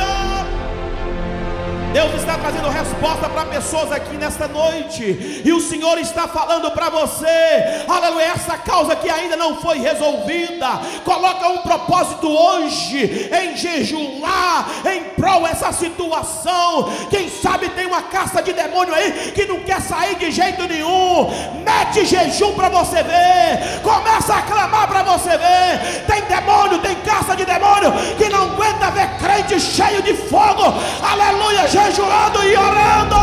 Deus 1.97 2.13
está 2.13 2.37
trazendo 2.37 2.69
resposta 2.69 3.27
para 3.27 3.45
pessoas 3.45 3.91
aqui 3.91 4.17
nesta 4.17 4.47
noite, 4.47 5.41
e 5.43 5.51
o 5.51 5.59
Senhor 5.59 5.97
está 5.97 6.27
falando 6.27 6.69
para 6.69 6.91
você, 6.91 7.25
aleluia, 7.89 8.33
essa 8.35 8.55
causa 8.55 8.95
que 8.95 9.09
ainda 9.09 9.35
não 9.35 9.59
foi 9.59 9.79
resolvida, 9.79 10.79
coloca 11.03 11.47
um 11.47 11.57
propósito 11.57 12.29
hoje 12.29 13.31
em 13.33 13.57
jejuar 13.57 14.67
em 14.93 15.05
prol 15.19 15.41
dessa 15.41 15.71
situação. 15.71 16.87
Quem 17.09 17.27
sabe 17.29 17.67
tem 17.69 17.87
uma 17.87 18.03
caça 18.03 18.43
de 18.43 18.53
demônio 18.53 18.93
aí 18.93 19.31
que 19.31 19.45
não 19.45 19.61
quer 19.61 19.81
sair 19.81 20.17
de 20.17 20.29
jeito 20.29 20.67
nenhum, 20.67 21.31
mete 21.65 22.05
jejum 22.05 22.53
para 22.53 22.69
você 22.69 23.01
ver, 23.01 23.81
começa 23.81 24.35
a 24.35 24.43
clamar 24.43 24.87
para 24.87 25.01
você 25.01 25.31
ver. 25.31 26.05
Tem 26.05 26.21
demônio, 26.21 26.77
tem 26.77 26.95
caça 26.97 27.35
de 27.35 27.43
demônio 27.43 27.91
que 28.19 28.29
não 28.29 28.51
aguenta 28.51 28.91
ver 28.91 29.17
crente 29.17 29.59
cheio 29.59 30.03
de 30.03 30.13
fogo, 30.13 30.61
aleluia 31.01 31.65
jejuando 31.87 32.43
e 32.43 32.57
orando. 32.57 33.15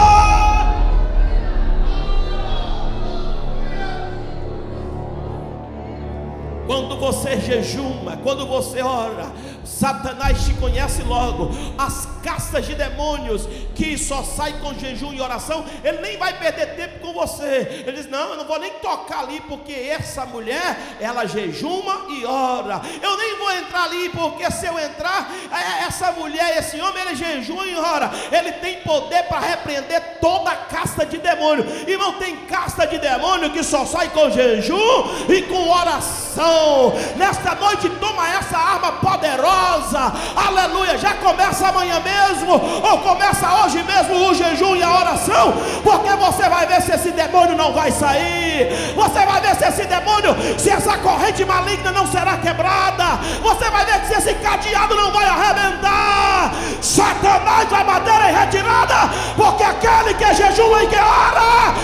Quando 6.66 6.98
você 6.98 7.38
jejuma, 7.40 8.16
quando 8.22 8.46
você 8.46 8.80
ora, 8.80 9.30
Satanás 9.64 10.44
te 10.44 10.54
conhece 10.54 11.02
logo. 11.02 11.50
As 11.78 12.06
castas 12.22 12.66
de 12.66 12.74
demônios 12.74 13.48
que 13.74 13.96
só 13.98 14.22
saem 14.22 14.58
com 14.58 14.74
jejum 14.74 15.12
e 15.12 15.20
oração, 15.20 15.64
ele 15.82 16.00
nem 16.00 16.16
vai 16.16 16.38
perder 16.38 16.74
tempo 16.76 17.00
com 17.00 17.12
você. 17.12 17.84
Ele 17.86 17.92
diz: 17.92 18.08
Não, 18.08 18.30
eu 18.30 18.36
não 18.36 18.44
vou 18.44 18.58
nem 18.58 18.70
tocar 18.74 19.20
ali, 19.20 19.40
porque 19.42 19.72
essa 19.72 20.26
mulher, 20.26 20.76
ela 21.00 21.26
jejuma 21.26 22.06
e 22.10 22.24
ora. 22.24 22.80
Eu 23.02 23.16
nem 23.16 23.38
vou 23.38 23.52
entrar 23.52 23.84
ali, 23.84 24.08
porque 24.10 24.50
se 24.50 24.66
eu 24.66 24.78
entrar, 24.78 25.30
é, 25.50 25.84
essa 25.84 26.12
mulher, 26.12 26.58
esse 26.58 26.80
homem, 26.80 27.02
ele 27.02 27.14
jejuma 27.14 27.66
e 27.66 27.76
ora. 27.76 28.10
Ele 28.30 28.52
tem 28.52 28.80
poder 28.80 29.24
para 29.24 29.40
repreender 29.40 30.18
toda 30.20 30.50
a 30.50 30.56
casta 30.56 31.06
de 31.06 31.18
demônio. 31.18 31.64
Irmão, 31.88 32.14
tem 32.14 32.36
casta 32.46 32.86
de 32.86 32.98
demônio 32.98 33.50
que 33.50 33.62
só 33.62 33.84
sai 33.84 34.10
com 34.10 34.30
jejum 34.30 35.26
e 35.28 35.42
com 35.42 35.68
oração. 35.70 36.92
Nesta 37.16 37.54
noite, 37.54 37.88
toma 38.00 38.28
essa 38.28 38.58
arma 38.58 38.92
poderosa 38.92 39.53
poderosa, 39.54 40.12
aleluia. 40.36 40.98
Já 40.98 41.14
começa 41.14 41.68
amanhã 41.68 42.00
mesmo, 42.00 42.52
ou 42.52 42.98
começa 42.98 43.64
hoje 43.64 43.82
mesmo 43.82 44.28
o 44.28 44.34
jejum 44.34 44.76
e 44.76 44.82
a 44.82 44.98
oração, 44.98 45.54
porque 45.82 46.10
você 46.10 46.48
vai 46.48 46.66
ver 46.66 46.82
se 46.82 46.92
esse 46.92 47.10
demônio 47.10 47.56
não 47.56 47.72
vai 47.72 47.90
sair, 47.90 48.94
você 48.94 49.24
vai 49.24 49.40
ver 49.40 49.54
se 49.56 49.64
esse 49.64 49.84
demônio, 49.84 50.34
se 50.58 50.70
essa 50.70 50.98
corrente 50.98 51.44
maligna 51.44 51.92
não 51.92 52.06
será 52.06 52.36
quebrada, 52.36 53.18
você 53.42 53.70
vai 53.70 53.84
ver 53.84 54.04
se 54.06 54.14
esse 54.14 54.34
cadeado 54.34 54.94
não 54.94 55.12
vai 55.12 55.26
arrebentar, 55.26 56.52
Satanás 56.80 57.68
vai 57.68 57.84
bater 57.84 58.30
em 58.30 58.34
retirada, 58.34 59.10
porque 59.36 59.62
aquele 59.62 60.14
que 60.14 60.34
jejum 60.34 60.78
e 60.78 60.86
que 60.86 60.96
ora 60.96 61.74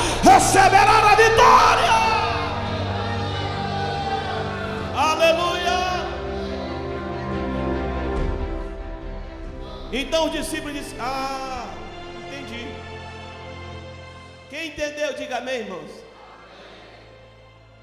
os 10.31 10.37
discípulos 10.37 10.75
disseram: 10.75 11.05
Ah, 11.05 11.67
entendi. 12.27 12.65
Quem 14.49 14.69
entendeu, 14.69 15.13
diga 15.15 15.39
amém, 15.39 15.61
irmãos. 15.61 15.91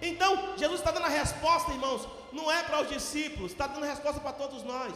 Então, 0.02 0.58
Jesus 0.58 0.80
está 0.80 0.92
dando 0.92 1.06
a 1.06 1.10
resposta, 1.10 1.72
irmãos, 1.72 2.08
não 2.32 2.52
é 2.52 2.64
para 2.64 2.82
os 2.82 2.90
discípulos, 2.90 3.52
está 3.52 3.68
dando 3.68 3.84
a 3.84 3.90
resposta 3.90 4.20
para 4.20 4.34
todos 4.34 4.64
nós. 4.64 4.94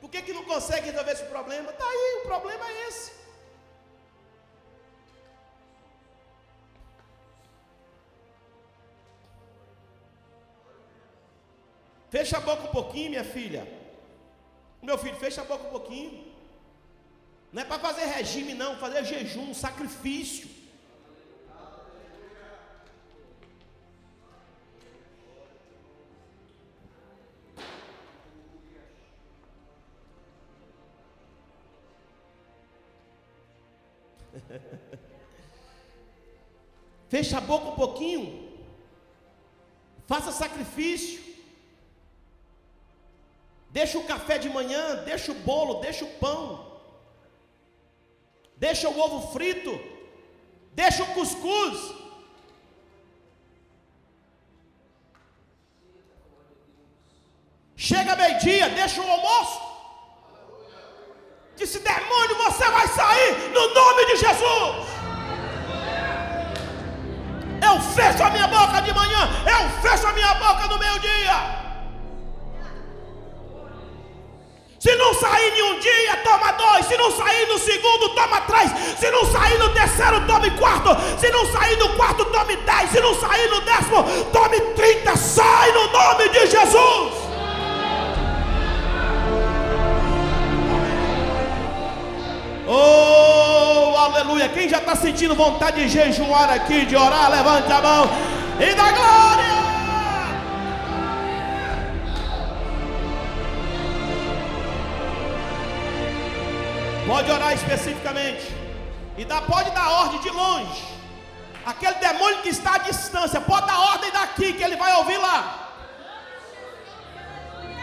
Por 0.00 0.10
que, 0.10 0.22
que 0.22 0.32
não 0.32 0.44
consegue 0.44 0.86
resolver 0.90 1.12
esse 1.12 1.24
problema? 1.24 1.70
Está 1.70 1.84
aí, 1.84 2.20
o 2.20 2.26
problema 2.26 2.66
é 2.66 2.88
esse. 2.88 3.20
Fecha 12.10 12.38
a 12.38 12.40
boca 12.40 12.64
um 12.64 12.72
pouquinho, 12.72 13.10
minha 13.10 13.24
filha. 13.24 13.79
Meu 14.82 14.96
filho, 14.96 15.16
fecha 15.16 15.42
a 15.42 15.44
boca 15.44 15.66
um 15.66 15.70
pouquinho. 15.70 16.30
Não 17.52 17.62
é 17.62 17.64
para 17.64 17.78
fazer 17.78 18.06
regime, 18.06 18.54
não, 18.54 18.78
fazer 18.78 19.04
jejum, 19.04 19.52
sacrifício. 19.52 20.48
Fecha 37.08 37.38
a 37.38 37.40
boca 37.40 37.70
um 37.70 37.74
pouquinho. 37.74 38.50
Faça 40.06 40.30
sacrifício. 40.32 41.29
Deixa 43.70 43.98
o 43.98 44.04
café 44.04 44.36
de 44.36 44.48
manhã, 44.48 44.96
deixa 45.04 45.30
o 45.30 45.34
bolo, 45.34 45.74
deixa 45.80 46.04
o 46.04 46.12
pão, 46.22 46.66
deixa 48.56 48.88
o 48.88 48.98
ovo 48.98 49.32
frito, 49.32 49.72
deixa 50.72 51.04
o 51.04 51.12
cuscuz. 51.14 51.78
Chega 57.76 58.16
meio-dia, 58.16 58.68
deixa 58.70 59.00
o 59.00 59.10
almoço. 59.10 59.60
Disse: 61.56 61.78
demônio, 61.78 62.36
você 62.44 62.68
vai 62.70 62.88
sair 62.88 63.32
no 63.54 63.74
nome 63.74 64.04
de 64.06 64.16
Jesus. 64.16 64.86
Eu 67.68 67.80
fecho 67.94 68.22
a 68.24 68.30
minha 68.30 68.48
boca 68.48 68.80
de 68.82 68.92
manhã, 68.92 69.22
eu 69.46 69.62
fecho 69.80 70.06
a 70.08 70.12
minha 70.12 70.34
boca 70.34 70.66
no 70.66 70.78
meio-dia. 70.78 71.59
Se 74.80 74.96
não 74.96 75.12
sair 75.12 75.52
em 75.58 75.62
um 75.62 75.78
dia, 75.78 76.16
toma 76.24 76.52
dois. 76.52 76.86
Se 76.86 76.96
não 76.96 77.10
sair 77.12 77.46
no 77.46 77.58
segundo, 77.58 78.08
toma 78.14 78.40
três. 78.40 78.72
Se 78.98 79.10
não 79.10 79.30
sair 79.30 79.58
no 79.58 79.68
terceiro, 79.68 80.26
tome 80.26 80.50
quarto. 80.52 80.88
Se 81.20 81.30
não 81.30 81.44
sair 81.52 81.76
no 81.76 81.90
quarto, 81.90 82.24
tome 82.24 82.56
dez. 82.56 82.90
Se 82.90 82.98
não 82.98 83.14
sair 83.14 83.50
no 83.50 83.60
décimo, 83.60 84.02
tome 84.32 84.58
trinta. 84.74 85.14
Sai 85.18 85.70
no 85.72 85.86
nome 85.92 86.30
de 86.30 86.46
Jesus. 86.46 87.12
Oh, 92.66 93.94
aleluia. 93.98 94.48
Quem 94.48 94.66
já 94.66 94.78
está 94.78 94.96
sentindo 94.96 95.34
vontade 95.34 95.82
de 95.82 95.88
jejuar 95.88 96.50
aqui, 96.50 96.86
de 96.86 96.96
orar, 96.96 97.30
levante 97.30 97.70
a 97.70 97.82
mão 97.82 98.10
e 98.58 98.74
dá 98.74 98.92
glória. 98.92 99.29
Pode 107.10 107.28
orar 107.28 107.52
especificamente. 107.52 108.54
E 109.18 109.24
dá, 109.24 109.40
pode 109.40 109.68
dar 109.72 109.90
ordem 110.02 110.20
de 110.20 110.30
longe. 110.30 110.84
Aquele 111.66 111.94
demônio 111.94 112.40
que 112.42 112.50
está 112.50 112.76
à 112.76 112.78
distância, 112.78 113.40
pode 113.40 113.66
dar 113.66 113.80
ordem 113.80 114.12
daqui, 114.12 114.52
que 114.52 114.62
ele 114.62 114.76
vai 114.76 114.92
ouvir 114.94 115.18
lá. 115.18 115.72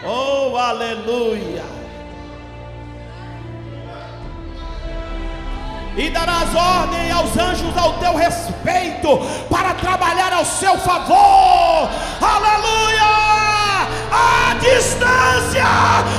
Oh, 0.02 0.56
aleluia. 0.56 1.62
E 5.94 6.08
darás 6.08 6.54
ordem 6.54 7.10
aos 7.10 7.36
anjos 7.36 7.76
ao 7.76 7.98
teu 7.98 8.16
respeito, 8.16 9.18
para 9.50 9.74
trabalhar 9.74 10.32
ao 10.32 10.44
seu 10.46 10.78
favor. 10.78 11.90
Aleluia! 12.22 13.47
À 14.10 14.54
distância. 14.54 15.64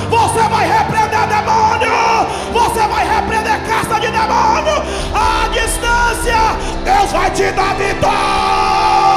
Você 0.09 0.47
vai 0.49 0.67
repreender 0.67 1.27
demônio, 1.27 1.91
você 2.53 2.87
vai 2.87 3.07
repreender 3.07 3.59
casta 3.67 3.99
de 3.99 4.07
demônio. 4.07 4.83
À 5.13 5.47
distância, 5.49 6.57
Deus 6.83 7.11
vai 7.11 7.31
te 7.31 7.51
dar 7.51 7.75
vitória. 7.75 9.08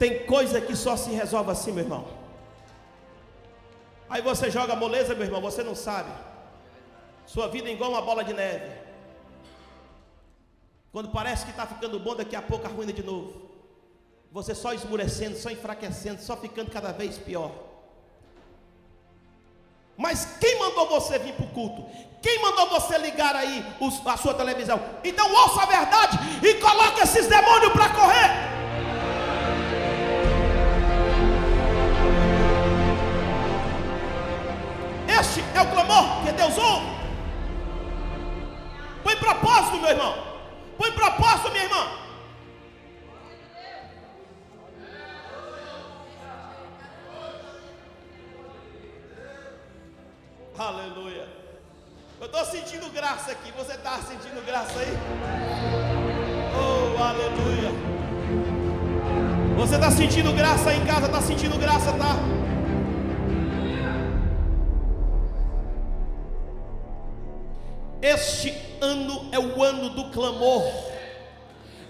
Tem 0.00 0.24
coisa 0.24 0.62
que 0.62 0.74
só 0.74 0.96
se 0.96 1.10
resolve 1.10 1.50
assim, 1.50 1.72
meu 1.72 1.84
irmão. 1.84 2.06
Aí 4.08 4.22
você 4.22 4.50
joga 4.50 4.74
moleza, 4.74 5.14
meu 5.14 5.26
irmão, 5.26 5.42
você 5.42 5.62
não 5.62 5.74
sabe. 5.74 6.10
Sua 7.26 7.48
vida 7.48 7.68
é 7.68 7.72
igual 7.72 7.90
uma 7.90 8.00
bola 8.00 8.24
de 8.24 8.32
neve. 8.32 8.72
Quando 10.90 11.10
parece 11.10 11.44
que 11.44 11.50
está 11.50 11.66
ficando 11.66 12.00
bom, 12.00 12.16
daqui 12.16 12.34
a 12.34 12.40
pouco 12.40 12.66
arruina 12.66 12.94
de 12.94 13.02
novo. 13.02 13.42
Você 14.32 14.54
só 14.54 14.72
esmurecendo, 14.72 15.36
só 15.36 15.50
enfraquecendo, 15.50 16.22
só 16.22 16.34
ficando 16.34 16.70
cada 16.70 16.92
vez 16.92 17.18
pior. 17.18 17.52
Mas 19.98 20.38
quem 20.40 20.58
mandou 20.58 20.88
você 20.88 21.18
vir 21.18 21.34
para 21.34 21.44
o 21.44 21.48
culto? 21.50 21.84
Quem 22.22 22.40
mandou 22.40 22.70
você 22.70 22.96
ligar 22.96 23.36
aí 23.36 23.62
a 24.06 24.16
sua 24.16 24.32
televisão? 24.32 24.80
Então 25.04 25.30
ouça 25.30 25.62
a 25.62 25.66
verdade 25.66 26.16
e 26.42 26.54
coloque 26.54 27.02
esses 27.02 27.26
demônios 27.26 27.72
para 27.74 27.90
correr. 27.90 28.59
É 35.54 35.60
o 35.60 35.70
clamor 35.70 36.24
que 36.24 36.32
Deus 36.32 36.56
ouve. 36.56 36.86
Põe 39.02 39.16
propósito, 39.16 39.78
meu 39.78 39.90
irmão. 39.90 40.14
Põe 40.78 40.92
propósito, 40.92 41.50
minha 41.50 41.64
irmã. 41.64 42.00
Aleluia. 50.58 51.26
Eu 52.20 52.26
estou 52.26 52.44
sentindo 52.44 52.90
graça 52.90 53.32
aqui. 53.32 53.50
Você 53.52 53.72
está 53.72 53.98
sentindo 53.98 54.44
graça 54.44 54.78
aí? 54.78 54.92
Oh, 56.54 57.02
aleluia. 57.02 57.70
Você 59.56 59.74
está 59.76 59.90
sentindo 59.90 60.32
graça 60.34 60.70
aí 60.70 60.78
em 60.78 60.86
casa? 60.86 61.06
Está 61.06 61.22
sentindo 61.22 61.58
graça, 61.58 61.92
tá? 61.92 62.39
Este 68.02 68.54
ano 68.80 69.26
é 69.30 69.38
o 69.38 69.62
ano 69.62 69.90
do 69.90 70.04
clamor. 70.10 70.64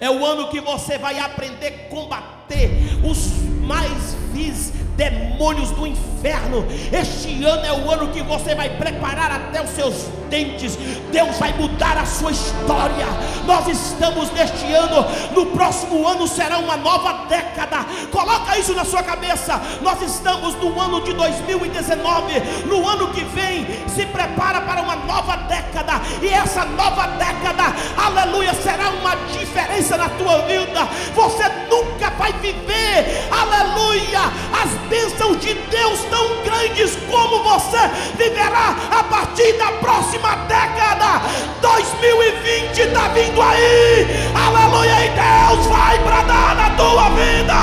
É 0.00 0.10
o 0.10 0.24
ano 0.24 0.48
que 0.48 0.60
você 0.60 0.98
vai 0.98 1.18
aprender 1.18 1.86
a 1.86 1.90
combater 1.90 2.70
os 3.04 3.32
mais 3.60 4.14
vis 4.32 4.72
demônios 4.96 5.70
do 5.70 5.86
inferno. 5.86 6.66
Este 6.92 7.44
ano 7.44 7.64
é 7.64 7.72
o 7.72 7.90
ano 7.90 8.12
que 8.12 8.22
você 8.22 8.54
vai 8.54 8.76
preparar 8.76 9.30
até 9.30 9.62
os 9.62 9.70
seus 9.70 10.08
Deus 10.30 11.38
vai 11.38 11.52
mudar 11.54 11.98
a 11.98 12.06
sua 12.06 12.30
história. 12.30 13.06
Nós 13.44 13.66
estamos 13.66 14.30
neste 14.30 14.72
ano, 14.72 15.04
no 15.34 15.46
próximo 15.46 16.06
ano 16.06 16.28
será 16.28 16.58
uma 16.58 16.76
nova 16.76 17.24
década. 17.26 17.84
Coloca 18.12 18.56
isso 18.56 18.72
na 18.74 18.84
sua 18.84 19.02
cabeça. 19.02 19.60
Nós 19.82 20.00
estamos 20.02 20.54
no 20.54 20.80
ano 20.80 21.00
de 21.00 21.12
2019. 21.12 22.40
No 22.66 22.88
ano 22.88 23.08
que 23.08 23.24
vem, 23.24 23.66
se 23.88 24.06
prepara 24.06 24.60
para 24.60 24.82
uma 24.82 24.96
nova 24.96 25.36
década. 25.48 26.00
E 26.22 26.28
essa 26.28 26.64
nova 26.64 27.08
década, 27.08 27.74
aleluia, 27.96 28.54
será 28.54 28.90
uma 28.90 29.16
diferença 29.32 29.96
na 29.96 30.08
tua 30.10 30.42
vida. 30.42 30.86
Você 31.14 31.48
nunca 31.68 32.10
vai 32.10 32.32
viver, 32.34 33.28
aleluia, 33.30 34.20
as 34.62 34.70
bênçãos 34.88 35.40
de 35.40 35.54
Deus 35.54 36.04
tão 36.04 36.42
grandes 36.44 36.96
como 37.10 37.42
você 37.42 37.78
viverá 38.16 38.76
a 38.90 39.04
partir 39.04 39.54
da 39.54 39.72
próxima 39.72 40.19
década. 40.46 41.22
2020 41.60 42.78
está 42.78 43.08
vindo 43.08 43.40
aí, 43.40 44.06
aleluia, 44.34 45.06
e 45.06 45.10
Deus 45.10 45.66
vai 45.66 45.98
bradar 45.98 46.54
na 46.56 46.70
tua 46.76 47.08
vida. 47.10 47.54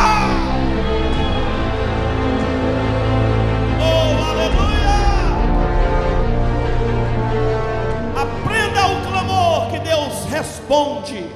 Oh, 3.79 4.23
aleluia! 4.29 4.97
Aprenda 8.21 8.87
o 8.87 9.07
clamor 9.07 9.71
que 9.71 9.79
Deus 9.79 10.25
responde. 10.31 11.29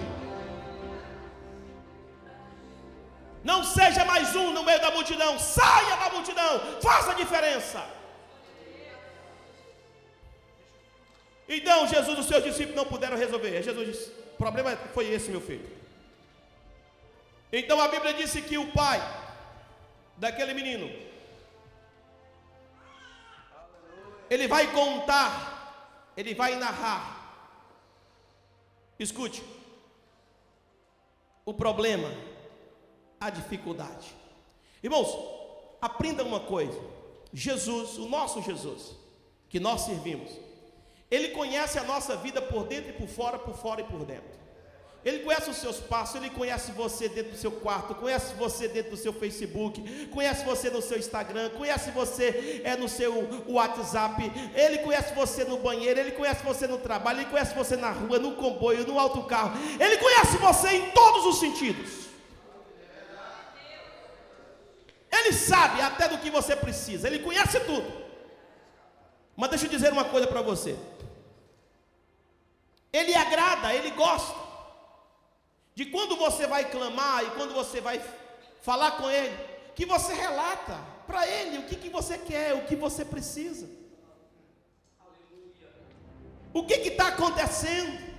Não 3.43 3.63
seja 3.63 4.05
mais 4.05 4.36
um 4.36 4.53
no 4.53 4.63
meio 4.63 4.79
da 4.79 4.91
multidão. 4.91 5.39
Saia 5.39 5.95
da 5.97 6.10
multidão. 6.12 6.62
Faça 6.81 7.12
a 7.12 7.15
diferença. 7.15 8.00
Então 11.53 11.85
Jesus 11.85 12.17
os 12.17 12.27
seus 12.27 12.43
discípulos 12.45 12.77
não 12.77 12.85
puderam 12.85 13.17
resolver. 13.17 13.61
Jesus 13.61 13.87
disse: 13.87 14.09
o 14.09 14.37
problema 14.37 14.73
foi 14.93 15.11
esse, 15.11 15.29
meu 15.29 15.41
filho. 15.41 15.69
Então 17.51 17.81
a 17.81 17.89
Bíblia 17.89 18.13
disse 18.13 18.41
que 18.41 18.57
o 18.57 18.71
pai 18.71 18.99
daquele 20.15 20.53
menino, 20.53 20.89
ele 24.29 24.47
vai 24.47 24.71
contar, 24.71 26.13
ele 26.15 26.33
vai 26.33 26.55
narrar. 26.55 27.19
Escute, 28.97 29.43
o 31.43 31.53
problema 31.53 32.09
a 33.19 33.29
dificuldade. 33.29 34.15
Irmãos, 34.81 35.17
aprenda 35.81 36.23
uma 36.23 36.39
coisa: 36.39 36.79
Jesus, 37.33 37.97
o 37.97 38.07
nosso 38.07 38.41
Jesus, 38.41 38.95
que 39.49 39.59
nós 39.59 39.81
servimos, 39.81 40.31
Ele 41.12 41.30
conhece 41.30 41.78
a 41.78 41.84
nossa 41.84 42.15
vida 42.15 42.41
por 42.41 42.63
dentro 42.65 42.91
e 42.91 42.93
por 42.93 43.08
fora, 43.08 43.38
por 43.38 43.54
fora 43.54 43.82
e 43.82 43.84
por 43.84 44.06
dentro. 44.06 44.41
Ele 45.04 45.19
conhece 45.19 45.50
os 45.50 45.58
seus 45.58 45.78
passos, 45.78 46.15
ele 46.15 46.30
conhece 46.30 46.71
você 46.74 47.10
dentro 47.10 47.32
do 47.32 47.38
seu 47.38 47.52
quarto, 47.52 47.95
conhece 47.95 48.36
você 48.36 48.67
dentro 48.67 48.91
do 48.91 48.97
seu 48.97 49.12
Facebook, 49.12 50.08
conhece 50.08 50.45
você 50.45 50.69
no 50.69 50.80
seu 50.80 50.97
Instagram, 50.97 51.50
conhece 51.50 51.89
você 51.89 52.62
é 52.63 52.76
no 52.78 52.88
seu 52.88 53.43
WhatsApp, 53.47 54.32
ele 54.54 54.78
conhece 54.78 55.13
você 55.15 55.43
no 55.43 55.58
banheiro, 55.58 56.00
ele 56.00 56.12
conhece 56.12 56.43
você 56.43 56.67
no 56.67 56.78
trabalho, 56.78 57.21
ele 57.21 57.30
conhece 57.32 57.56
você 57.56 57.76
na 57.76 57.89
rua, 57.89 58.19
no 58.19 58.36
comboio, 58.36 58.86
no 58.86 59.00
autocarro. 59.00 59.58
Ele 59.80 59.97
conhece 59.97 60.38
você 60.38 60.69
em 60.69 60.91
todos 60.91 61.26
os 61.26 61.39
sentidos. 61.39 62.02
Ele 65.12 65.34
sabe 65.34 65.82
até 65.82 66.08
do 66.08 66.19
que 66.19 66.30
você 66.30 66.56
precisa, 66.56 67.08
ele 67.08 67.19
conhece 67.19 67.60
tudo. 67.62 67.91
Mas 69.36 69.50
deixa 69.50 69.65
eu 69.65 69.69
dizer 69.69 69.91
uma 69.91 70.06
coisa 70.06 70.28
para 70.28 70.43
você. 70.43 70.76
Ele 72.91 73.15
agrada, 73.15 73.73
ele 73.73 73.91
gosta 73.91 74.36
de 75.73 75.86
quando 75.86 76.15
você 76.15 76.45
vai 76.45 76.69
clamar 76.69 77.23
e 77.23 77.32
quando 77.32 77.54
você 77.54 77.80
vai 77.80 78.01
falar 78.62 78.91
com 78.91 79.10
ele, 79.10 79.36
que 79.75 79.86
você 79.86 80.13
relata 80.13 80.77
para 81.08 81.27
ele 81.27 81.60
o 81.60 81.63
que, 81.63 81.75
que 81.75 81.89
você 81.89 82.17
quer, 82.17 82.54
o 82.54 82.65
que 82.65 82.75
você 82.75 83.06
precisa. 83.06 83.69
O 86.54 86.63
que 86.63 86.73
está 86.73 87.08
acontecendo? 87.08 88.12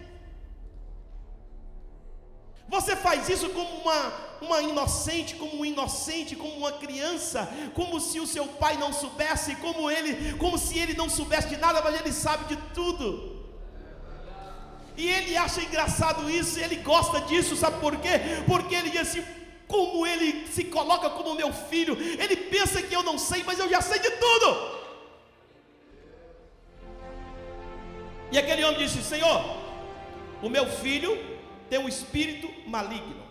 Você 2.69 2.97
faz 2.97 3.29
isso 3.29 3.51
como 3.51 3.69
uma, 3.83 4.13
uma 4.41 4.63
inocente, 4.63 5.37
como 5.37 5.61
um 5.61 5.65
inocente, 5.65 6.35
como 6.35 6.55
uma 6.57 6.73
criança, 6.73 7.47
como 7.75 8.01
se 8.01 8.19
o 8.19 8.27
seu 8.27 8.47
pai 8.47 8.79
não 8.79 8.95
soubesse, 8.95 9.57
como 9.57 9.91
ele, 9.91 10.35
como 10.39 10.57
se 10.57 10.79
ele 10.79 10.95
não 10.95 11.11
soubesse 11.11 11.51
de 11.51 11.59
nada, 11.59 11.83
mas 11.83 12.01
ele 12.01 12.11
sabe 12.11 12.47
de 12.47 12.57
tudo. 12.73 13.32
E 14.97 15.09
ele 15.09 15.37
acha 15.37 15.61
engraçado 15.63 16.31
isso, 16.31 16.59
ele 16.59 16.77
gosta 16.77 17.21
disso, 17.23 17.57
sabe 17.57 17.81
por 17.81 17.97
quê? 17.97 18.21
Porque 18.47 18.75
ele 18.75 18.91
diz 18.91 19.01
assim: 19.03 19.25
como 19.67 20.07
ele 20.07 20.47
se 20.49 20.65
coloca 20.65 21.09
como 21.11 21.35
meu 21.35 21.53
filho, 21.53 21.97
ele 22.23 22.37
pensa 22.37 22.83
que 22.83 22.95
eu 22.95 23.03
não 23.03 23.19
sei, 23.19 23.43
mas 23.43 23.59
eu 23.59 23.69
já 23.69 23.81
sei 23.81 23.99
de 23.99 24.11
tudo. 24.11 24.83
E 28.31 28.39
aquele 28.39 28.65
homem 28.65 28.79
disse: 28.79 29.03
Senhor, 29.03 29.57
o 30.43 30.49
meu 30.49 30.67
filho 30.67 31.13
tem 31.71 31.79
um 31.79 31.89
espírito 31.89 32.49
maligno. 32.69 33.23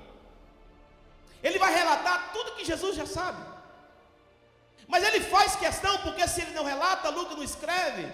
Ele 1.44 1.60
vai 1.60 1.74
relatar 1.74 2.32
tudo 2.34 2.56
que 2.56 2.66
Jesus 2.66 2.96
já 2.96 3.06
sabe. 3.06 3.44
Mas 4.88 5.04
ele 5.04 5.22
faz 5.22 5.56
questão, 5.56 5.98
porque 6.00 6.28
se 6.28 6.42
ele 6.42 6.52
não 6.52 6.64
relata, 6.64 7.10
Lucas 7.10 7.38
não 7.38 7.44
escreve. 7.44 8.12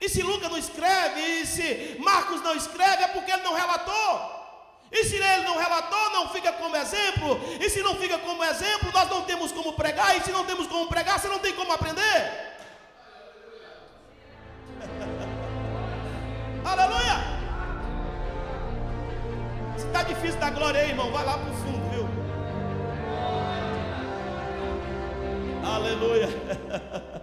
E 0.00 0.08
se 0.08 0.22
Lucas 0.22 0.50
não 0.50 0.58
escreve, 0.58 1.20
e 1.20 1.46
se 1.46 1.96
Marcos 1.98 2.40
não 2.42 2.54
escreve, 2.54 3.02
é 3.02 3.08
porque 3.08 3.32
ele 3.32 3.42
não 3.42 3.54
relatou. 3.54 4.38
E 4.90 5.04
se 5.04 5.16
ele 5.16 5.42
não 5.44 5.58
relatou, 5.58 6.10
não 6.10 6.28
fica 6.30 6.52
como 6.52 6.76
exemplo. 6.76 7.38
E 7.60 7.68
se 7.68 7.82
não 7.82 7.96
fica 7.96 8.16
como 8.18 8.42
exemplo, 8.44 8.90
nós 8.92 9.10
não 9.10 9.22
temos 9.22 9.52
como 9.52 9.72
pregar. 9.74 10.16
E 10.16 10.22
se 10.22 10.30
não 10.30 10.44
temos 10.44 10.66
como 10.66 10.86
pregar, 10.88 11.18
você 11.18 11.28
não 11.28 11.40
tem 11.40 11.52
como 11.52 11.72
aprender. 11.72 12.56
Aleluia! 16.64 17.38
Está 19.76 20.02
difícil 20.04 20.38
dar 20.38 20.52
glória 20.52 20.80
aí, 20.80 20.90
irmão. 20.90 21.10
Vai 21.10 21.24
lá 21.24 21.36
para 21.38 21.50
o 21.50 21.54
fundo, 21.54 21.90
viu? 21.90 22.08
Aleluia. 25.64 26.28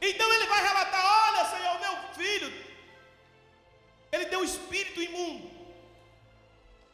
Então 0.00 0.32
ele 0.32 0.46
vai 0.46 0.62
relatar: 0.62 1.04
Olha, 1.28 1.44
Senhor, 1.46 1.80
meu 1.80 2.14
filho, 2.14 2.66
ele 4.12 4.26
tem 4.26 4.38
um 4.38 4.44
espírito 4.44 5.00
imundo. 5.02 5.50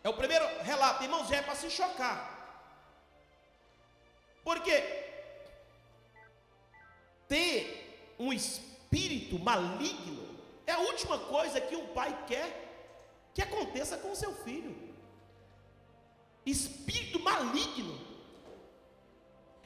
É 0.03 0.09
o 0.09 0.15
primeiro 0.15 0.47
relato, 0.63 1.03
irmãos, 1.03 1.29
já 1.29 1.37
é 1.37 1.43
para 1.43 1.55
se 1.55 1.71
chocar. 1.71 2.35
Porque 4.43 4.73
ter 7.27 8.15
um 8.19 8.33
espírito 8.33 9.39
maligno 9.39 10.39
é 10.67 10.73
a 10.73 10.79
última 10.79 11.19
coisa 11.19 11.61
que 11.61 11.75
um 11.75 11.87
pai 11.89 12.25
quer 12.27 12.65
que 13.33 13.43
aconteça 13.43 13.97
com 13.97 14.15
seu 14.15 14.35
filho. 14.45 14.77
Espírito 16.45 17.19
maligno. 17.19 17.99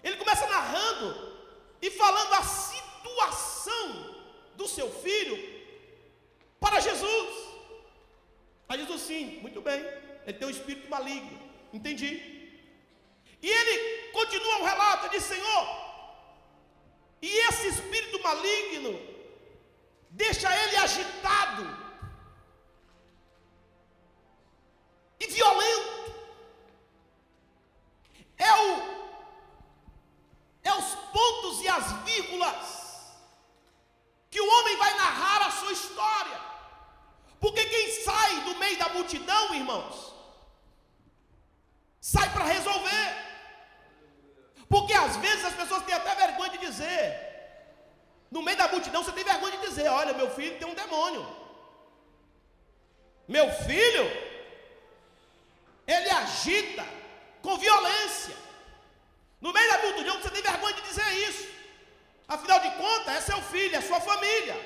Ele 0.02 0.16
começa 0.16 0.46
narrando 0.46 1.36
e 1.82 1.90
falando 1.90 2.32
a 2.34 2.42
situação 2.98 4.14
do 4.56 4.66
seu 4.66 4.90
filho 4.90 5.36
para 6.60 6.80
Jesus. 6.80 7.48
Aí 8.68 8.78
Jesus, 8.80 9.02
sim, 9.02 9.38
muito 9.40 9.60
bem, 9.60 9.80
ele 10.26 10.38
tem 10.38 10.46
um 10.46 10.50
espírito 10.50 10.90
maligno, 10.90 11.38
entendi. 11.72 12.12
E 13.40 13.48
ele 13.48 14.08
continua 14.12 14.58
o 14.58 14.64
relato, 14.64 15.08
diz: 15.10 15.22
Senhor, 15.22 15.64
e 17.22 17.28
esse 17.48 17.68
espírito 17.68 18.22
maligno 18.22 19.00
deixa 20.10 20.54
ele 20.62 20.76
agitado 20.76 21.64
e 25.20 25.26
violento. 25.26 25.98
É 28.36 28.52
o 28.54 28.98
é 30.62 30.74
os 30.74 30.94
pontos 31.16 31.62
e 31.62 31.68
as 31.68 31.92
vírgulas 32.04 32.77
que 34.30 34.40
o 34.40 34.50
homem 34.54 34.76
vai 34.76 34.94
narrar 34.96 35.46
a 35.46 35.50
sua 35.50 35.72
história. 35.72 36.40
Porque 37.40 37.64
quem 37.64 38.02
sai 38.02 38.40
do 38.42 38.56
meio 38.56 38.78
da 38.78 38.88
multidão, 38.90 39.54
irmãos, 39.54 40.12
sai 42.00 42.28
para 42.32 42.44
resolver. 42.44 43.06
Porque 44.68 44.92
às 44.92 45.16
vezes 45.16 45.44
as 45.44 45.54
pessoas 45.54 45.84
têm 45.84 45.94
até 45.94 46.14
vergonha 46.14 46.50
de 46.50 46.58
dizer: 46.58 47.28
no 48.30 48.42
meio 48.42 48.58
da 48.58 48.68
multidão 48.68 49.02
você 49.02 49.12
tem 49.12 49.24
vergonha 49.24 49.56
de 49.56 49.66
dizer: 49.68 49.88
Olha, 49.88 50.12
meu 50.12 50.30
filho 50.30 50.58
tem 50.58 50.68
um 50.68 50.74
demônio. 50.74 51.26
Meu 53.26 53.50
filho, 53.52 54.04
ele 55.86 56.10
agita 56.10 56.84
com 57.42 57.56
violência. 57.56 58.36
No 59.40 59.52
meio 59.52 59.70
da 59.70 59.78
multidão 59.78 60.20
você 60.20 60.30
tem 60.30 60.42
vergonha 60.42 60.74
de 60.74 60.82
dizer 60.82 61.10
isso. 61.28 61.57
Afinal 62.28 62.60
de 62.60 62.70
contas, 62.72 63.14
é 63.16 63.20
seu 63.22 63.40
filho, 63.42 63.74
é 63.74 63.80
sua 63.80 64.00
família. 64.00 64.56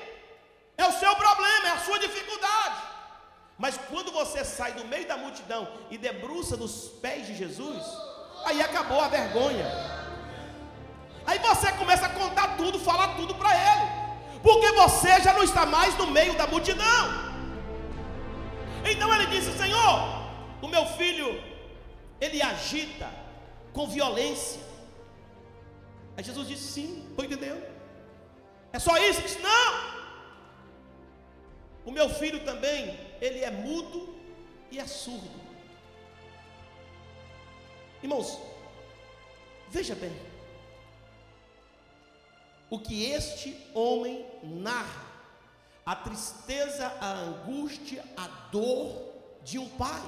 É 0.77 0.85
o 0.85 0.91
seu 0.91 1.15
problema, 1.15 1.67
é 1.67 1.71
a 1.71 1.79
sua 1.79 1.97
dificuldade. 1.97 2.81
Mas 3.57 3.77
quando 3.89 4.11
você 4.11 4.43
sai 4.43 4.73
do 4.73 4.85
meio 4.85 5.07
da 5.07 5.15
multidão 5.15 5.67
e 5.89 5.97
debruça 5.97 6.57
nos 6.57 6.89
pés 7.01 7.25
de 7.27 7.35
Jesus, 7.35 7.81
aí 8.45 8.61
acabou 8.61 8.99
a 8.99 9.07
vergonha. 9.07 9.65
Aí 11.25 11.39
você 11.39 11.71
começa 11.73 12.07
a 12.07 12.09
contar 12.09 12.57
tudo, 12.57 12.77
falar 12.79 13.15
tudo 13.15 13.33
para 13.35 13.51
ele, 13.55 13.85
porque 14.41 14.71
você 14.73 15.21
já 15.21 15.33
não 15.33 15.43
está 15.43 15.65
mais 15.65 15.95
no 15.97 16.07
meio 16.07 16.33
da 16.33 16.47
multidão. 16.47 17.33
Então 18.83 19.13
ele 19.13 19.27
disse: 19.27 19.57
Senhor, 19.57 20.23
o 20.61 20.67
meu 20.67 20.85
filho, 20.85 21.41
ele 22.19 22.41
agita 22.41 23.09
com 23.71 23.87
violência. 23.87 24.72
Aí 26.15 26.23
Jesus 26.23 26.47
disse: 26.47 26.71
Sim, 26.73 27.07
estou 27.09 27.25
entendendo. 27.25 27.63
É 28.71 28.79
só 28.79 28.97
isso? 28.97 29.19
Ele 29.19 29.27
disse: 29.27 29.41
Não. 29.41 29.93
O 31.85 31.91
meu 31.91 32.09
filho 32.09 32.43
também, 32.45 32.97
ele 33.21 33.39
é 33.39 33.51
mudo 33.51 34.15
e 34.71 34.79
é 34.79 34.87
surdo. 34.87 35.41
Irmãos, 38.01 38.39
veja 39.69 39.95
bem 39.95 40.11
o 42.69 42.79
que 42.79 43.05
este 43.05 43.55
homem 43.73 44.25
narra, 44.41 45.05
a 45.85 45.95
tristeza, 45.95 46.87
a 46.99 47.11
angústia, 47.11 48.03
a 48.17 48.27
dor 48.51 49.13
de 49.43 49.59
um 49.59 49.69
pai, 49.69 50.01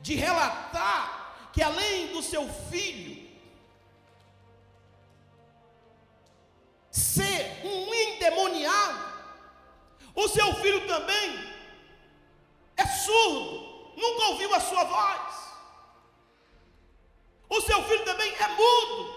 de 0.00 0.14
relatar 0.14 1.50
que 1.52 1.62
além 1.62 2.12
do 2.12 2.22
seu 2.22 2.48
filho 2.48 3.27
ser 6.98 7.60
um 7.64 7.94
endemoniado, 7.94 9.08
o 10.14 10.28
seu 10.28 10.52
filho 10.56 10.86
também 10.86 11.48
é 12.76 12.86
surdo, 12.86 13.92
nunca 13.96 14.26
ouviu 14.26 14.54
a 14.54 14.60
sua 14.60 14.84
voz. 14.84 15.38
O 17.48 17.60
seu 17.62 17.82
filho 17.84 18.04
também 18.04 18.34
é 18.34 18.48
mudo, 18.48 19.14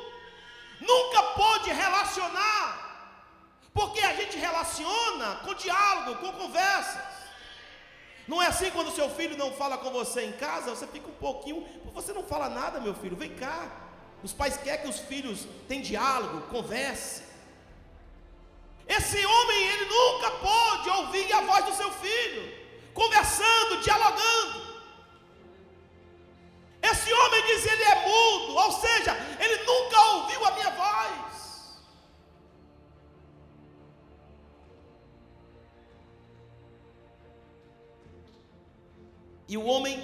nunca 0.80 1.24
pôde 1.34 1.72
relacionar, 1.72 2.68
porque 3.74 4.00
a 4.02 4.16
gente 4.16 4.38
relaciona 4.38 5.38
com 5.44 5.54
diálogo, 5.54 6.20
com 6.22 6.32
conversas. 6.34 7.02
Não 8.28 8.42
é 8.42 8.48
assim 8.48 8.72
quando 8.72 8.96
seu 8.96 9.10
filho 9.10 9.36
não 9.36 9.52
fala 9.52 9.78
com 9.78 9.92
você 9.92 10.24
em 10.24 10.32
casa, 10.34 10.70
você 10.70 10.88
fica 10.88 11.08
um 11.08 11.16
pouquinho, 11.16 11.68
você 11.94 12.14
não 12.14 12.24
fala 12.24 12.48
nada, 12.48 12.80
meu 12.80 12.94
filho, 12.94 13.18
vem 13.18 13.36
cá. 13.36 13.70
Os 14.24 14.32
pais 14.32 14.56
querem 14.56 14.84
que 14.84 14.88
os 14.88 15.00
filhos 15.00 15.48
tenham 15.68 15.84
diálogo, 15.84 16.48
converse. 16.48 17.31
Esse 18.88 19.26
homem, 19.26 19.68
ele 19.70 19.86
nunca 19.86 20.32
pôde 20.32 20.90
ouvir 20.90 21.32
a 21.34 21.42
voz 21.42 21.66
do 21.66 21.74
seu 21.74 21.92
filho, 21.92 22.44
conversando, 22.94 23.82
dialogando. 23.82 24.72
Esse 26.82 27.14
homem 27.14 27.46
diz: 27.46 27.66
ele 27.66 27.84
é 27.84 28.08
mudo, 28.08 28.56
ou 28.56 28.72
seja, 28.72 29.16
ele 29.40 29.64
nunca 29.64 30.02
ouviu 30.14 30.46
a 30.46 30.52
minha 30.52 30.72
voz. 30.72 31.32
E 39.48 39.58
o 39.58 39.66
homem 39.66 40.02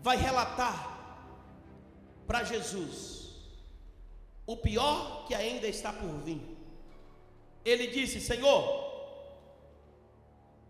vai 0.00 0.16
relatar 0.16 0.74
para 2.26 2.44
Jesus 2.44 3.12
o 4.46 4.56
pior 4.56 5.26
que 5.26 5.34
ainda 5.34 5.66
está 5.66 5.92
por 5.92 6.08
vir. 6.20 6.51
Ele 7.64 7.86
disse: 7.88 8.20
Senhor, 8.20 8.60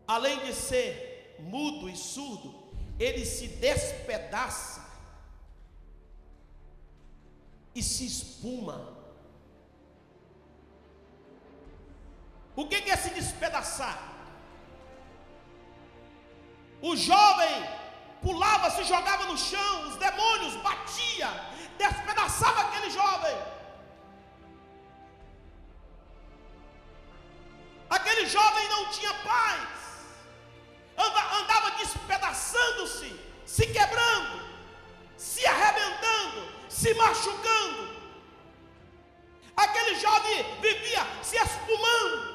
além 0.07 0.41
de 0.41 0.53
ser 0.53 1.37
mudo 1.39 1.89
e 1.89 1.97
surdo, 1.97 2.55
ele 2.99 3.25
se 3.25 3.49
despedaça 3.49 4.83
e 7.75 7.83
se 7.83 8.07
espuma 8.07 9.03
O 12.55 12.67
que 12.67 12.91
é 12.91 12.97
se 12.97 13.11
despedaçar? 13.11 14.11
O 16.83 16.97
jovem 16.97 17.55
pulava, 18.21 18.71
se 18.71 18.85
jogava 18.85 19.25
no 19.25 19.39
chão, 19.39 19.89
os 19.89 19.97
demônios 19.97 20.55
batia, 20.57 21.29
despedaçava 21.79 22.63
aquele 22.63 22.91
jovem. 22.91 23.37
Aquele 27.97 28.25
jovem 28.25 28.69
não 28.71 28.87
tinha 28.87 29.13
paz, 29.13 29.69
andava 31.41 31.73
despedaçando-se, 31.73 33.15
se 33.45 33.67
quebrando, 33.67 34.41
se 35.15 35.45
arrebentando, 35.45 36.41
se 36.71 36.95
machucando. 36.95 37.83
Aquele 39.55 39.95
jovem 39.97 40.43
vivia 40.63 41.07
se 41.23 41.37
espumando. 41.37 42.33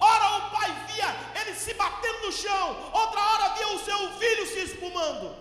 Ora 0.00 0.36
o 0.38 0.50
pai 0.50 0.70
via 0.88 1.14
ele 1.40 1.54
se 1.54 1.72
batendo 1.74 2.26
no 2.26 2.32
chão, 2.32 2.90
outra 2.92 3.20
hora 3.20 3.54
via 3.54 3.68
o 3.68 3.84
seu 3.84 4.10
filho 4.18 4.46
se 4.48 4.64
espumando. 4.64 5.36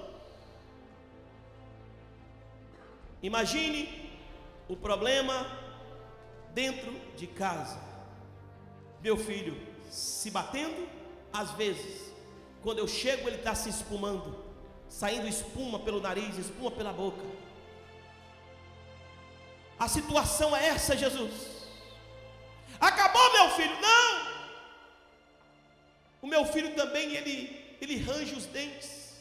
Imagine 3.24 3.80
o 4.70 4.76
problema 4.78 5.48
dentro 6.54 6.92
de 7.16 7.26
casa. 7.26 7.91
Meu 9.02 9.18
filho 9.18 9.60
se 9.90 10.30
batendo, 10.30 10.88
às 11.34 11.52
vezes, 11.52 12.14
quando 12.62 12.80
eu 12.80 12.88
chego, 12.88 13.28
ele 13.28 13.38
está 13.38 13.56
se 13.56 13.70
espumando, 13.70 14.44
saindo 14.88 15.28
espuma 15.28 15.80
pelo 15.80 16.00
nariz, 16.00 16.38
espuma 16.38 16.72
pela 16.72 16.94
boca. 16.94 17.22
A 19.80 19.88
situação 19.88 20.56
é 20.56 20.68
essa, 20.68 20.96
Jesus. 20.96 21.34
Acabou, 22.80 23.34
meu 23.34 23.50
filho? 23.52 23.82
Não. 23.82 24.32
O 26.22 26.28
meu 26.28 26.46
filho 26.46 26.76
também, 26.76 27.16
ele, 27.16 27.76
ele 27.82 27.98
range 27.98 28.36
os 28.36 28.46
dentes. 28.46 29.20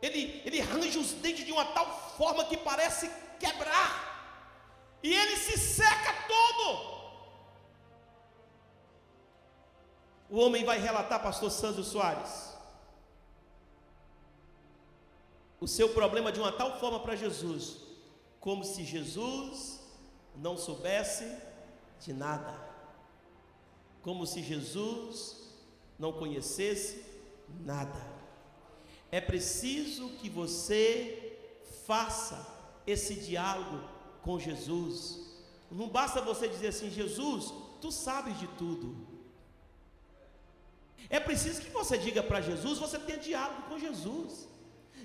Ele, 0.00 0.40
ele 0.44 0.60
range 0.60 0.98
os 0.98 1.12
dentes 1.14 1.44
de 1.44 1.50
uma 1.50 1.64
tal 1.64 2.14
forma 2.16 2.44
que 2.44 2.56
parece 2.56 3.10
quebrar. 3.40 3.90
E 5.02 5.12
ele 5.12 5.36
se 5.36 5.58
seca 5.58 6.12
todo. 6.28 6.97
O 10.30 10.38
homem 10.38 10.64
vai 10.64 10.78
relatar, 10.78 11.22
pastor 11.22 11.50
Sandro 11.50 11.82
Soares, 11.82 12.54
o 15.60 15.66
seu 15.66 15.88
problema 15.88 16.30
de 16.30 16.38
uma 16.38 16.52
tal 16.52 16.78
forma 16.78 17.00
para 17.00 17.16
Jesus, 17.16 17.78
como 18.38 18.62
se 18.62 18.84
Jesus 18.84 19.80
não 20.36 20.56
soubesse 20.56 21.36
de 22.00 22.12
nada, 22.12 22.54
como 24.02 24.26
se 24.26 24.42
Jesus 24.42 25.48
não 25.98 26.12
conhecesse 26.12 27.04
nada. 27.60 28.06
É 29.10 29.20
preciso 29.20 30.10
que 30.10 30.28
você 30.28 31.38
faça 31.86 32.46
esse 32.86 33.14
diálogo 33.14 33.82
com 34.22 34.38
Jesus. 34.38 35.26
Não 35.70 35.88
basta 35.88 36.20
você 36.20 36.48
dizer 36.48 36.68
assim, 36.68 36.90
Jesus, 36.90 37.52
tu 37.80 37.90
sabes 37.90 38.38
de 38.38 38.46
tudo. 38.48 39.07
É 41.10 41.18
preciso 41.18 41.60
que 41.60 41.70
você 41.70 41.96
diga 41.96 42.22
para 42.22 42.40
Jesus, 42.40 42.78
você 42.78 42.98
tenha 42.98 43.18
diálogo 43.18 43.62
com 43.68 43.78
Jesus. 43.78 44.48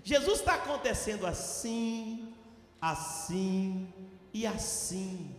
Jesus 0.03 0.39
está 0.39 0.55
acontecendo 0.55 1.25
assim, 1.25 2.33
assim 2.81 3.87
e 4.33 4.45
assim. 4.45 5.33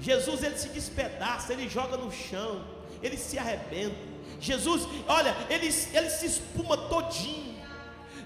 Jesus 0.00 0.42
ele 0.42 0.58
se 0.58 0.68
despedaça, 0.68 1.52
ele 1.52 1.68
joga 1.68 1.96
no 1.96 2.12
chão, 2.12 2.64
ele 3.02 3.16
se 3.16 3.38
arrebenta. 3.38 3.96
Jesus, 4.38 4.86
olha, 5.08 5.34
ele, 5.48 5.66
ele 5.66 6.10
se 6.10 6.26
espuma 6.26 6.76
todinho. 6.76 7.56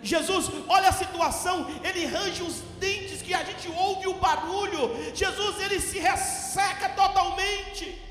Jesus, 0.02 0.50
olha 0.68 0.88
a 0.88 0.92
situação, 0.92 1.66
ele 1.84 2.06
range 2.06 2.42
os 2.42 2.56
dentes 2.80 3.22
que 3.22 3.32
a 3.32 3.44
gente 3.44 3.68
ouve 3.70 4.08
o 4.08 4.14
barulho. 4.14 5.14
Jesus, 5.14 5.60
ele 5.60 5.80
se 5.80 6.00
resseca 6.00 6.88
totalmente 6.88 8.02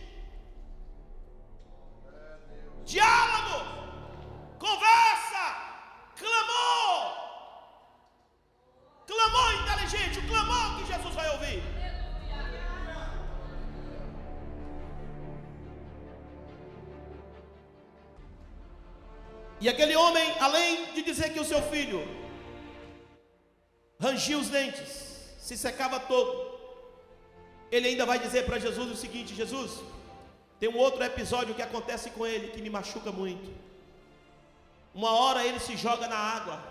diálogo, 2.86 3.58
conversa, 4.60 5.44
clamor, 6.15 7.13
clamor 9.08 9.54
inteligente, 9.62 10.20
o 10.20 10.28
clamor 10.28 10.78
que 10.78 10.94
Jesus 10.94 11.15
vai 11.15 11.30
ouvir. 11.32 11.63
E 19.62 19.70
aquele 19.70 19.96
homem, 19.96 20.28
além 20.39 20.91
de 20.94 21.04
dizer 21.04 21.32
que 21.34 21.39
o 21.39 21.46
seu 21.46 21.62
filho 21.62 22.02
rangia 24.00 24.38
os 24.38 24.50
dentes, 24.50 24.89
se 25.38 25.56
secava 25.56 26.00
todo, 26.00 26.60
ele 27.72 27.89
ainda 27.89 28.06
vai 28.06 28.17
dizer 28.17 28.46
para 28.46 28.58
Jesus 28.58 28.91
o 28.91 28.96
seguinte: 28.96 29.36
Jesus, 29.36 29.72
tem 30.62 30.69
um 30.69 30.78
outro 30.78 31.04
episódio 31.04 31.56
que 31.56 31.62
acontece 31.63 32.12
com 32.12 32.24
ele 32.24 32.50
que 32.50 32.62
me 32.62 32.69
machuca 32.69 33.12
muito. 33.12 33.52
Uma 34.93 35.12
hora 35.12 35.43
ele 35.43 35.60
se 35.60 35.76
joga 35.76 36.08
na 36.08 36.15
água. 36.15 36.63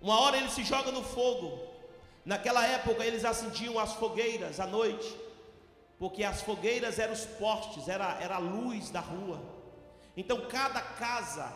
Uma 0.00 0.18
hora 0.18 0.38
ele 0.38 0.48
se 0.48 0.64
joga 0.64 0.90
no 0.90 1.04
fogo. 1.04 1.60
Naquela 2.24 2.66
época 2.66 3.04
eles 3.04 3.26
acendiam 3.26 3.78
as 3.78 3.92
fogueiras 3.92 4.58
à 4.58 4.66
noite, 4.66 5.14
porque 5.98 6.24
as 6.24 6.40
fogueiras 6.40 6.98
eram 6.98 7.12
os 7.12 7.26
postes, 7.26 7.86
era, 7.86 8.18
era 8.18 8.36
a 8.36 8.38
luz 8.38 8.88
da 8.88 9.00
rua. 9.00 9.38
Então 10.16 10.46
cada 10.48 10.80
casa, 10.80 11.52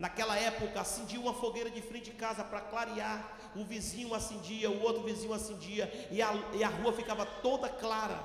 naquela 0.00 0.34
época, 0.34 0.80
acendia 0.80 1.20
uma 1.20 1.34
fogueira 1.34 1.70
de 1.70 1.82
frente 1.82 2.10
de 2.10 2.16
casa 2.16 2.42
para 2.42 2.62
clarear 2.62 3.18
o 3.54 3.64
vizinho 3.64 4.14
acendia, 4.14 4.70
o 4.70 4.82
outro 4.82 5.02
vizinho 5.02 5.34
acendia, 5.34 6.08
e 6.10 6.22
a, 6.22 6.32
e 6.54 6.64
a 6.64 6.68
rua 6.68 6.92
ficava 6.94 7.26
toda 7.26 7.68
clara. 7.68 8.18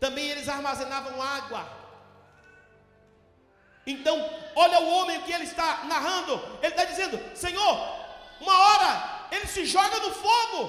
Também 0.00 0.30
eles 0.30 0.48
armazenavam 0.48 1.20
água. 1.20 1.62
Então, 3.86 4.16
olha 4.56 4.80
o 4.80 4.88
homem 4.96 5.20
que 5.22 5.32
ele 5.32 5.44
está 5.44 5.84
narrando, 5.84 6.40
ele 6.62 6.68
está 6.68 6.84
dizendo: 6.86 7.36
Senhor, 7.36 7.74
uma 8.40 8.58
hora 8.58 9.28
ele 9.30 9.46
se 9.46 9.66
joga 9.66 9.98
no 9.98 10.10
fogo, 10.14 10.60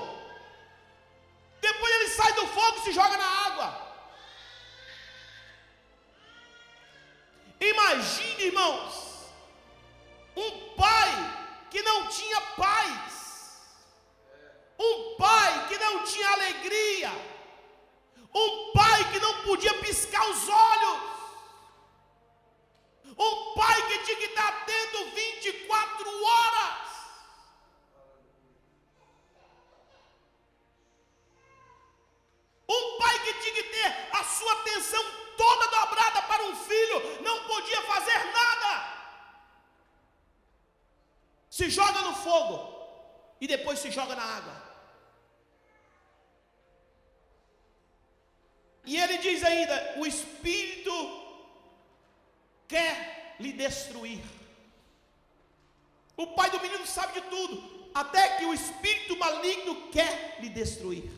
depois 1.62 1.96
ele 1.96 2.10
sai 2.10 2.34
do 2.34 2.48
fogo 2.48 2.78
e 2.80 2.82
se 2.82 2.92
joga 2.92 3.16
na 3.16 3.30
água. 3.48 3.84
Imagine, 7.62 8.44
irmãos, 8.44 9.13
um 10.36 10.76
pai 10.76 11.12
que 11.70 11.82
não 11.82 12.08
tinha 12.08 12.42
paz, 12.42 13.62
um 14.80 15.16
pai 15.18 15.68
que 15.68 15.78
não 15.78 16.04
tinha 16.04 16.30
alegria, 16.30 17.12
um 18.34 18.72
pai 18.74 19.12
que 19.12 19.20
não 19.20 19.44
podia 19.44 19.74
piscar 19.76 20.28
os 20.30 20.50
olhos, 20.50 21.00
um 23.18 23.54
pai 23.54 23.88
que 23.88 24.00
tinha 24.06 24.18
que 24.18 24.26
estar 24.26 24.48
atento 24.48 25.06
24 25.12 26.24
horas. 26.24 26.84
Um 32.68 32.98
pai 32.98 33.20
que 33.20 33.34
tinha 33.34 33.54
que 33.54 33.64
ter 33.64 34.10
a 34.14 34.24
sua 34.24 34.54
atenção 34.54 35.04
toda 35.38 35.68
dobrada 35.68 36.22
para 36.24 36.44
um 36.44 36.56
filho, 36.56 37.22
não 37.22 37.44
podia 37.44 37.82
fazer 37.84 38.18
nada 38.32 38.73
se 41.56 41.70
joga 41.70 42.02
no 42.02 42.14
fogo 42.16 42.56
e 43.40 43.46
depois 43.54 43.78
se 43.78 43.90
joga 43.92 44.16
na 44.16 44.24
água. 44.38 44.56
E 48.84 48.98
ele 49.02 49.18
diz 49.20 49.44
ainda: 49.44 49.76
o 50.00 50.06
espírito 50.12 50.96
quer 52.68 53.36
lhe 53.40 53.54
destruir. 53.54 54.24
O 56.18 56.26
pai 56.38 56.50
do 56.50 56.60
menino 56.60 56.88
sabe 56.88 57.14
de 57.20 57.22
tudo, 57.30 57.56
até 57.94 58.38
que 58.38 58.46
o 58.46 58.54
espírito 58.54 59.16
maligno 59.18 59.92
quer 59.92 60.40
lhe 60.42 60.50
destruir. 60.50 61.12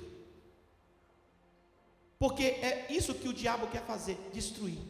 Porque 2.19 2.43
é 2.43 2.87
isso 2.89 3.15
que 3.15 3.29
o 3.29 3.37
diabo 3.41 3.67
quer 3.67 3.85
fazer: 3.85 4.17
destruir, 4.33 4.81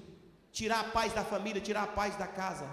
tirar 0.51 0.79
a 0.79 0.91
paz 0.97 1.13
da 1.13 1.23
família, 1.23 1.61
tirar 1.61 1.83
a 1.83 1.95
paz 2.01 2.15
da 2.15 2.27
casa, 2.27 2.67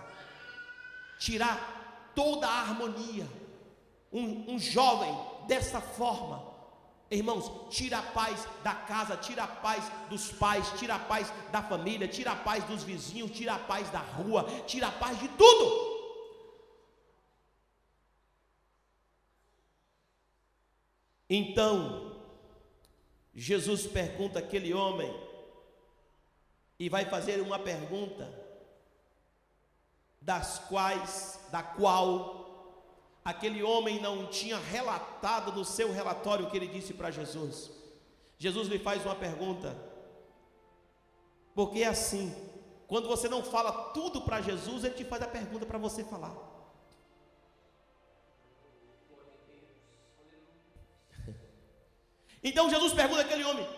tirar 1.19 1.82
toda 2.15 2.47
a 2.47 2.61
harmonia. 2.61 3.27
Um, 4.13 4.55
um 4.55 4.59
jovem 4.59 5.17
dessa 5.47 5.81
forma, 5.81 6.53
irmãos, 7.11 7.51
tira 7.71 7.99
a 7.99 8.03
paz 8.03 8.47
da 8.63 8.75
casa, 8.75 9.17
tira 9.17 9.45
a 9.45 9.49
paz 9.49 9.91
dos 10.11 10.31
pais, 10.33 10.73
tira 10.79 10.97
a 10.97 10.99
paz 10.99 11.33
da 11.51 11.63
família, 11.63 12.07
tira 12.07 12.33
a 12.33 12.37
paz 12.37 12.65
dos 12.65 12.83
vizinhos, 12.83 13.31
tira 13.31 13.55
a 13.55 13.59
paz 13.59 13.89
da 13.91 14.01
rua, 14.01 14.45
tira 14.67 14.89
a 14.89 14.93
paz 14.93 15.19
de 15.19 15.29
tudo. 15.29 15.93
Então, 21.29 22.21
Jesus 23.35 23.87
pergunta 23.87 24.39
aquele 24.39 24.75
homem 24.75 25.11
e 26.79 26.91
vai 26.91 27.07
fazer 27.07 27.41
uma 27.41 27.59
pergunta 27.59 28.42
das 30.23 30.59
quais, 30.61 31.41
da 31.51 31.63
qual 31.63 32.43
aquele 33.25 33.63
homem 33.63 34.01
não 34.01 34.27
tinha 34.27 34.59
relatado 34.59 35.53
no 35.53 35.65
seu 35.65 35.93
relatório 35.93 36.47
o 36.47 36.51
que 36.51 36.57
ele 36.57 36.69
disse 36.69 36.95
para 36.95 37.11
Jesus. 37.11 37.71
Jesus 38.39 38.69
lhe 38.69 38.79
faz 38.79 39.05
uma 39.05 39.15
pergunta. 39.15 39.77
Porque 41.55 41.83
é 41.83 41.89
assim, 41.89 42.35
quando 42.87 43.09
você 43.09 43.29
não 43.29 43.43
fala 43.43 43.91
tudo 43.91 44.23
para 44.23 44.41
Jesus, 44.41 44.85
ele 44.85 44.95
te 44.95 45.05
faz 45.05 45.23
a 45.23 45.29
pergunta 45.29 45.67
para 45.67 45.79
você 45.79 46.05
falar. 46.05 46.35
Então 52.45 52.69
Jesus 52.69 52.93
pergunta 52.93 53.21
àquele 53.21 53.45
homem: 53.45 53.69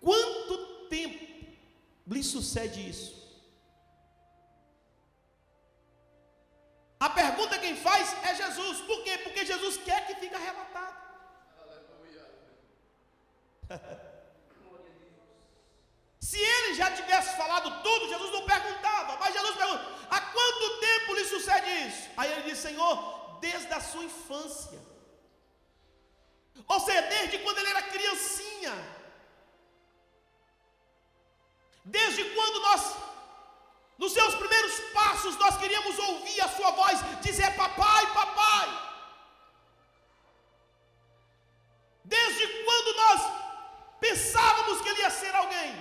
Quanto 0.00 0.86
tempo 0.88 1.26
lhe 2.06 2.22
sucede 2.22 2.88
isso? 2.88 3.23
A 7.06 7.10
pergunta 7.10 7.58
quem 7.64 7.76
faz 7.86 8.16
é 8.28 8.34
Jesus. 8.42 8.76
Por 8.88 8.98
quê? 9.04 9.14
Porque 9.24 9.44
Jesus 9.44 9.76
quer 9.86 10.06
que 10.06 10.14
fique 10.22 10.36
relatado. 10.48 10.96
Se 16.28 16.38
ele 16.52 16.74
já 16.80 16.88
tivesse 16.98 17.36
falado 17.36 17.68
tudo, 17.82 18.08
Jesus 18.08 18.30
não 18.36 18.46
perguntava. 18.46 19.18
Mas 19.18 19.34
Jesus 19.34 19.56
pergunta: 19.56 19.84
há 20.14 20.20
quanto 20.36 20.80
tempo 20.86 21.14
lhe 21.14 21.24
sucede 21.26 21.70
isso? 21.88 22.08
Aí 22.16 22.32
ele 22.32 22.48
diz: 22.48 22.58
Senhor, 22.58 23.38
desde 23.46 23.72
a 23.74 23.80
sua 23.90 24.04
infância. 24.04 24.80
Ou 26.66 26.80
seja, 26.80 27.02
desde 27.02 27.38
quando 27.40 27.58
ele 27.58 27.68
era 27.74 27.82
criancinha. 27.82 28.74
Desde 31.84 32.24
quando 32.36 32.60
nós, 32.60 32.82
nos 33.98 34.12
seus 34.12 34.34
primeiros 34.34 34.78
passos, 34.92 35.36
nós 35.38 35.56
queríamos 35.56 35.98
ouvir 35.98 36.40
a 36.40 36.48
sua 36.48 36.70
voz 36.72 36.98
dizer 37.22 37.54
papai, 37.54 38.12
papai. 38.12 38.84
Desde 42.04 42.46
quando 42.64 42.96
nós 42.96 43.20
pensávamos 44.00 44.80
que 44.80 44.88
ele 44.88 45.00
ia 45.00 45.10
ser 45.10 45.34
alguém, 45.34 45.74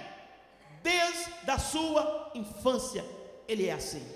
desde 0.82 1.50
a 1.50 1.60
sua 1.60 2.32
infância, 2.36 3.04
ele 3.48 3.68
é 3.68 3.74
assim. 3.74 4.08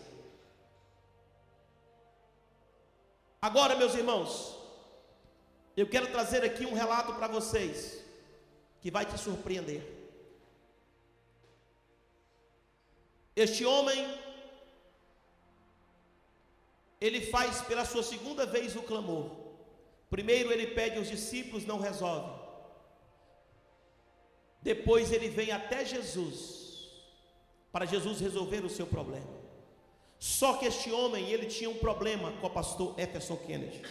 Agora, 3.42 3.76
meus 3.76 3.94
irmãos, 3.94 4.56
eu 5.76 5.88
quero 5.88 6.08
trazer 6.08 6.44
aqui 6.44 6.66
um 6.66 6.74
relato 6.74 7.14
para 7.14 7.28
vocês 7.28 8.04
que 8.82 8.90
vai 8.90 9.06
te 9.06 9.18
surpreender. 9.18 9.97
Este 13.44 13.64
homem, 13.64 14.00
ele 17.00 17.22
faz 17.22 17.62
pela 17.62 17.86
sua 17.86 18.02
segunda 18.02 18.48
vez 18.48 18.76
o 18.76 18.82
clamor. 18.82 19.30
Primeiro 20.10 20.52
ele 20.52 20.66
pede 20.66 20.98
aos 20.98 21.08
discípulos, 21.08 21.64
não 21.64 21.80
resolve. 21.80 22.32
Depois 24.64 25.12
ele 25.12 25.30
vem 25.30 25.52
até 25.52 25.86
Jesus, 25.86 26.90
para 27.72 27.86
Jesus 27.86 28.20
resolver 28.20 28.66
o 28.66 28.70
seu 28.72 28.88
problema. 28.88 29.38
Só 30.18 30.58
que 30.58 30.66
este 30.66 30.92
homem, 30.92 31.30
ele 31.30 31.46
tinha 31.46 31.70
um 31.70 31.78
problema 31.78 32.32
com 32.42 32.48
o 32.48 32.50
pastor 32.50 33.00
Efferson 33.00 33.38
Kennedy. 33.38 33.84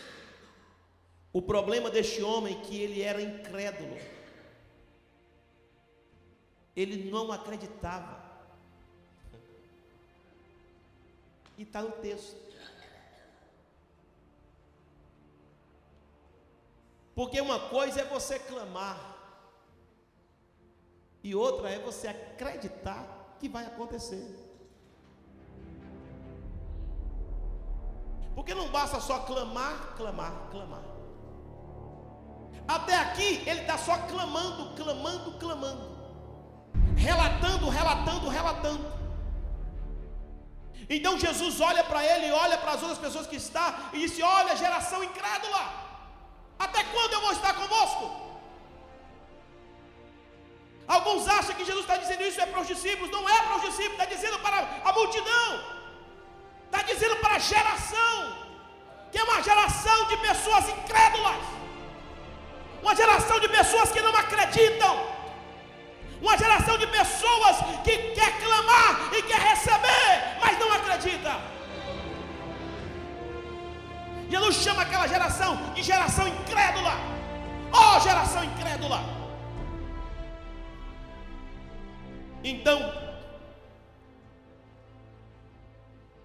O 1.33 1.41
problema 1.41 1.89
deste 1.89 2.21
homem 2.21 2.59
é 2.59 2.63
que 2.65 2.81
ele 2.81 3.01
era 3.01 3.23
incrédulo. 3.23 3.97
Ele 6.75 7.09
não 7.09 7.31
acreditava. 7.31 8.26
E 11.57 11.63
está 11.63 11.83
no 11.83 11.93
texto. 11.93 12.37
Porque 17.15 17.41
uma 17.41 17.59
coisa 17.71 18.03
é 18.03 18.05
você 18.05 18.39
clamar, 18.39 19.17
e 21.25 21.35
outra 21.35 21.71
é 21.71 21.79
você 21.79 22.09
acreditar 22.09 23.37
que 23.41 23.49
vai 23.49 23.65
acontecer. 23.65 24.47
Porque 28.35 28.55
não 28.55 28.69
basta 28.69 29.01
só 29.01 29.21
clamar, 29.21 29.95
clamar, 29.97 30.51
clamar. 30.51 30.85
Até 32.69 32.95
aqui 32.97 33.49
ele 33.49 33.63
está 33.63 33.79
só 33.79 33.97
clamando, 34.07 34.75
clamando, 34.77 35.39
clamando, 35.39 35.97
relatando, 36.97 37.69
relatando, 37.71 38.29
relatando. 38.29 38.96
Então 40.89 41.19
Jesus 41.19 41.61
olha 41.61 41.83
para 41.83 42.05
ele, 42.05 42.31
olha 42.31 42.57
para 42.59 42.73
as 42.73 42.83
outras 42.83 42.99
pessoas 42.99 43.27
que 43.27 43.37
estão 43.37 43.75
e 43.93 43.99
disse: 44.01 44.23
Olha, 44.23 44.57
geração 44.57 45.03
incrédula, 45.03 45.63
até 46.59 46.85
quando 46.85 47.13
eu 47.15 47.21
vou 47.21 47.33
estar 47.33 47.55
convosco? 47.55 48.27
Alguns 50.87 51.27
acham 51.27 51.55
que 51.57 51.65
Jesus 51.65 51.85
está 51.85 51.97
dizendo 51.97 52.23
isso 52.23 52.41
é 52.41 52.47
para 52.47 52.61
os 52.61 52.69
discípulos, 52.69 53.11
não 53.11 53.29
é 53.29 53.43
para 53.43 53.57
os 53.57 53.63
discípulos, 53.63 53.99
está 53.99 54.05
dizendo 54.05 54.39
para 54.39 54.59
a 54.85 54.93
multidão, 54.93 55.49
está 56.67 56.83
dizendo 56.83 57.17
para 57.17 57.35
a 57.35 57.39
geração, 57.41 58.15
que 59.11 59.19
é 59.19 59.25
uma 59.25 59.43
geração 59.43 60.05
de 60.07 60.17
pessoas 60.19 60.69
incrédulas, 60.69 61.43
uma 62.81 62.95
geração 62.95 63.41
de 63.41 63.49
pessoas 63.49 63.91
que 63.91 64.01
não 64.01 64.15
acreditam 64.15 65.17
uma 66.21 66.37
geração 66.37 66.79
de 66.79 66.87
pessoas 66.87 67.57
que 67.85 67.97
quer 68.15 68.39
clamar 68.41 69.15
e 69.15 69.23
quer 69.23 69.41
receber, 69.41 70.39
mas 70.41 70.59
não 70.59 70.73
acredita. 70.73 71.57
Jesus 74.29 74.57
chama 74.57 74.83
aquela 74.83 75.07
geração 75.07 75.73
de 75.73 75.83
geração 75.83 76.27
incrédula. 76.27 76.93
Oh, 77.73 78.01
geração 78.01 78.43
incrédula. 78.45 79.01
Então, 82.43 82.79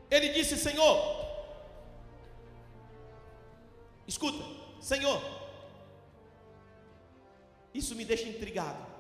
ele 0.10 0.30
disse: 0.30 0.58
Senhor, 0.58 0.96
escuta, 4.08 4.44
Senhor, 4.80 5.22
isso 7.74 7.96
me 7.96 8.06
deixa 8.06 8.28
intrigado. 8.28 8.91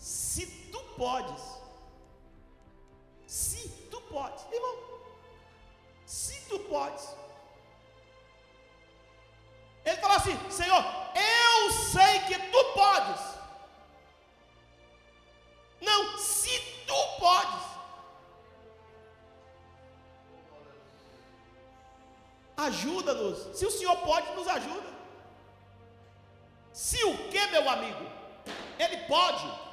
Se 0.00 0.46
tu 0.72 0.82
podes, 0.96 1.42
se 3.26 3.68
tu 3.90 4.00
podes, 4.00 4.42
irmão, 4.50 4.76
se 6.06 6.40
tu 6.48 6.58
podes, 6.60 7.14
ele 9.84 9.96
falou 9.98 10.16
assim: 10.16 10.50
Senhor, 10.50 10.82
eu 11.14 11.70
sei 11.70 12.20
que 12.20 12.38
tu 12.50 12.64
podes. 12.72 13.20
Não, 15.82 16.16
se 16.16 16.58
tu 16.86 17.18
podes. 17.18 17.64
Ajuda-nos. 22.56 23.58
Se 23.58 23.66
o 23.66 23.70
Senhor 23.70 23.96
pode, 23.98 24.34
nos 24.34 24.48
ajuda. 24.48 24.88
Se 26.72 27.04
o 27.04 27.28
que, 27.28 27.46
meu 27.48 27.68
amigo? 27.68 28.04
Ele 28.78 28.96
pode. 29.06 29.69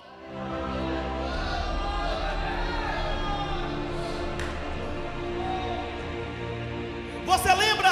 Você 7.27 7.53
lembra 7.53 7.91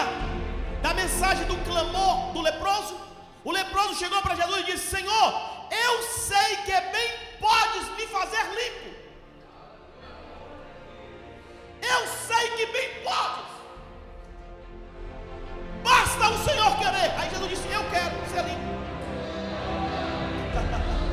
da 0.81 0.93
mensagem 0.93 1.45
do 1.45 1.57
clamor 1.65 2.31
do 2.31 2.39
leproso? 2.41 2.95
O 3.43 3.51
leproso 3.51 3.95
chegou 3.95 4.21
para 4.21 4.33
Jesus 4.33 4.61
e 4.61 4.71
disse: 4.71 4.95
Senhor, 4.95 5.27
eu 5.69 6.03
sei 6.03 6.55
que 6.65 6.71
bem 6.71 7.09
podes 7.37 7.89
me 7.97 8.07
fazer 8.07 8.43
limpo. 8.59 8.95
Eu 11.81 12.07
sei 12.27 12.49
que 12.51 12.65
bem 12.67 13.03
podes. 13.03 13.51
Basta 15.83 16.29
o 16.29 16.37
Senhor 16.45 16.77
querer. 16.77 17.11
Aí 17.19 17.29
Jesus 17.29 17.49
disse: 17.49 17.67
Eu 17.67 17.83
quero 17.89 18.15
ser 18.31 18.43
limpo. 18.45 18.73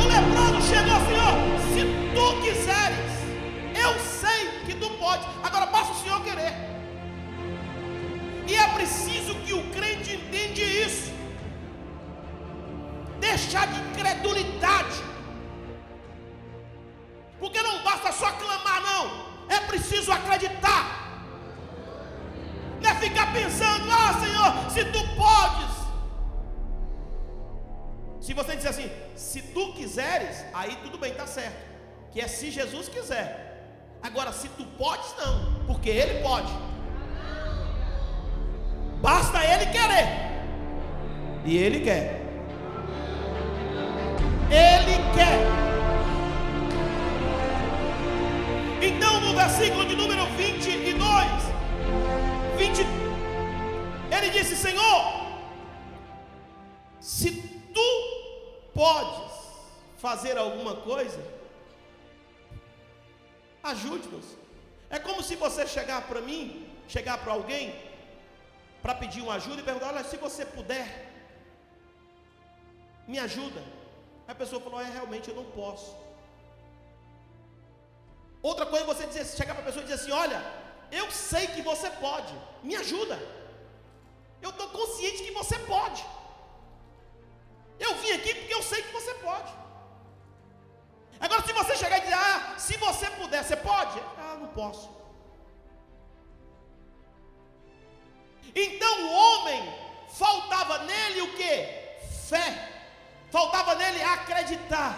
O 0.00 0.06
leproso 0.14 0.60
chegou, 0.66 0.98
Senhor, 1.08 1.34
se 1.72 1.82
tu 2.14 2.26
quiseres, 2.42 3.12
eu 3.74 3.98
sei 4.00 4.60
que 4.66 4.74
tu 4.74 4.90
podes. 4.98 5.26
Agora 5.42 5.66
basta 5.66 5.83
querer. 6.44 6.54
E 8.46 8.54
é 8.54 8.68
preciso 8.74 9.34
que 9.36 9.52
o 9.52 9.70
crente 9.70 10.14
entenda 10.14 10.60
isso. 10.60 11.12
Deixar 13.18 13.66
de 13.66 13.80
incredulidade. 13.80 15.02
Porque 17.38 17.60
não 17.62 17.82
basta 17.82 18.12
só 18.12 18.30
clamar, 18.32 18.82
não. 18.82 19.24
É 19.48 19.60
preciso 19.60 20.12
acreditar. 20.12 21.02
Não 22.80 22.90
é 22.90 22.94
ficar 22.96 23.32
pensando, 23.32 23.90
ah 23.90 24.12
Senhor, 24.20 24.70
se 24.70 24.84
tu 24.92 25.00
podes. 25.16 25.74
Se 28.20 28.32
você 28.32 28.56
disser 28.56 28.70
assim, 28.70 28.90
se 29.14 29.42
tu 29.42 29.72
quiseres, 29.74 30.44
aí 30.52 30.76
tudo 30.82 30.98
bem, 30.98 31.12
está 31.12 31.26
certo. 31.26 31.62
Que 32.10 32.20
é 32.20 32.28
se 32.28 32.50
Jesus 32.50 32.88
quiser. 32.88 33.53
Agora, 34.04 34.32
se 34.32 34.50
tu 34.50 34.64
podes, 34.76 35.14
não, 35.16 35.64
porque 35.66 35.88
Ele 35.88 36.22
pode. 36.22 36.52
Basta 39.00 39.42
Ele 39.42 39.64
querer. 39.72 40.06
E 41.46 41.56
Ele 41.56 41.80
quer. 41.80 42.20
Ele 44.50 44.96
quer. 45.14 45.38
Então, 48.82 49.20
no 49.22 49.34
versículo 49.34 49.86
de 49.86 49.96
número 49.96 50.26
22, 50.36 50.98
20, 52.58 52.86
ele 54.14 54.30
disse: 54.30 54.54
Senhor, 54.54 55.24
se 57.00 57.30
tu 57.72 57.80
podes 58.74 59.32
fazer 59.96 60.36
alguma 60.36 60.74
coisa, 60.74 61.18
ajude-nos. 63.72 64.26
É 64.90 64.98
como 64.98 65.22
se 65.22 65.34
você 65.44 65.66
chegar 65.66 66.00
para 66.08 66.20
mim, 66.20 66.70
chegar 66.94 67.18
para 67.18 67.32
alguém, 67.32 67.74
para 68.82 68.94
pedir 68.94 69.22
uma 69.22 69.34
ajuda 69.34 69.60
e 69.60 69.64
perguntar: 69.64 69.88
Olha, 69.88 70.04
se 70.04 70.16
você 70.16 70.44
puder, 70.44 70.86
me 73.08 73.18
ajuda. 73.18 73.62
A 74.28 74.34
pessoa 74.34 74.60
falou: 74.60 74.80
É, 74.80 74.88
realmente 74.98 75.28
eu 75.28 75.36
não 75.40 75.46
posso. 75.60 75.90
Outra 78.42 78.66
coisa 78.66 78.84
é 78.84 78.86
você 78.94 79.06
dizer, 79.06 79.24
chegar 79.24 79.54
para 79.54 79.62
a 79.62 79.66
pessoa 79.66 79.82
e 79.82 79.88
dizer 79.88 80.00
assim: 80.00 80.12
Olha, 80.12 80.40
eu 80.92 81.10
sei 81.10 81.46
que 81.46 81.62
você 81.62 81.90
pode, 82.06 82.34
me 82.62 82.76
ajuda. 82.76 83.18
Eu 84.42 84.50
estou 84.50 84.68
consciente 84.68 85.24
que 85.24 85.30
você 85.40 85.58
pode. 85.60 86.04
Eu 87.78 87.94
vim 87.96 88.12
aqui 88.12 88.34
porque 88.34 88.54
eu 88.54 88.62
sei 88.62 88.82
que 88.82 88.92
você 88.92 89.14
pode. 89.14 89.63
Agora, 91.24 91.42
se 91.42 91.54
você 91.54 91.74
chegar 91.74 91.96
e 91.96 92.00
dizer, 92.02 92.14
ah, 92.14 92.54
se 92.58 92.76
você 92.76 93.06
puder, 93.12 93.42
você 93.42 93.56
pode? 93.56 93.98
Ah, 94.18 94.36
não 94.38 94.48
posso. 94.48 94.90
Então 98.54 98.92
o 99.04 99.12
homem 99.12 99.74
faltava 100.10 100.78
nele 100.80 101.22
o 101.22 101.32
que? 101.34 101.52
Fé. 102.28 102.72
Faltava 103.32 103.74
nele 103.74 104.02
acreditar. 104.02 104.92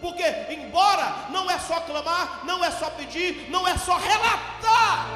Porque, 0.00 0.22
embora 0.50 1.26
não 1.30 1.50
é 1.50 1.58
só 1.58 1.80
clamar, 1.80 2.44
não 2.44 2.64
é 2.64 2.70
só 2.70 2.88
pedir, 2.90 3.50
não 3.50 3.66
é 3.66 3.76
só 3.76 3.96
relatar. 3.96 5.08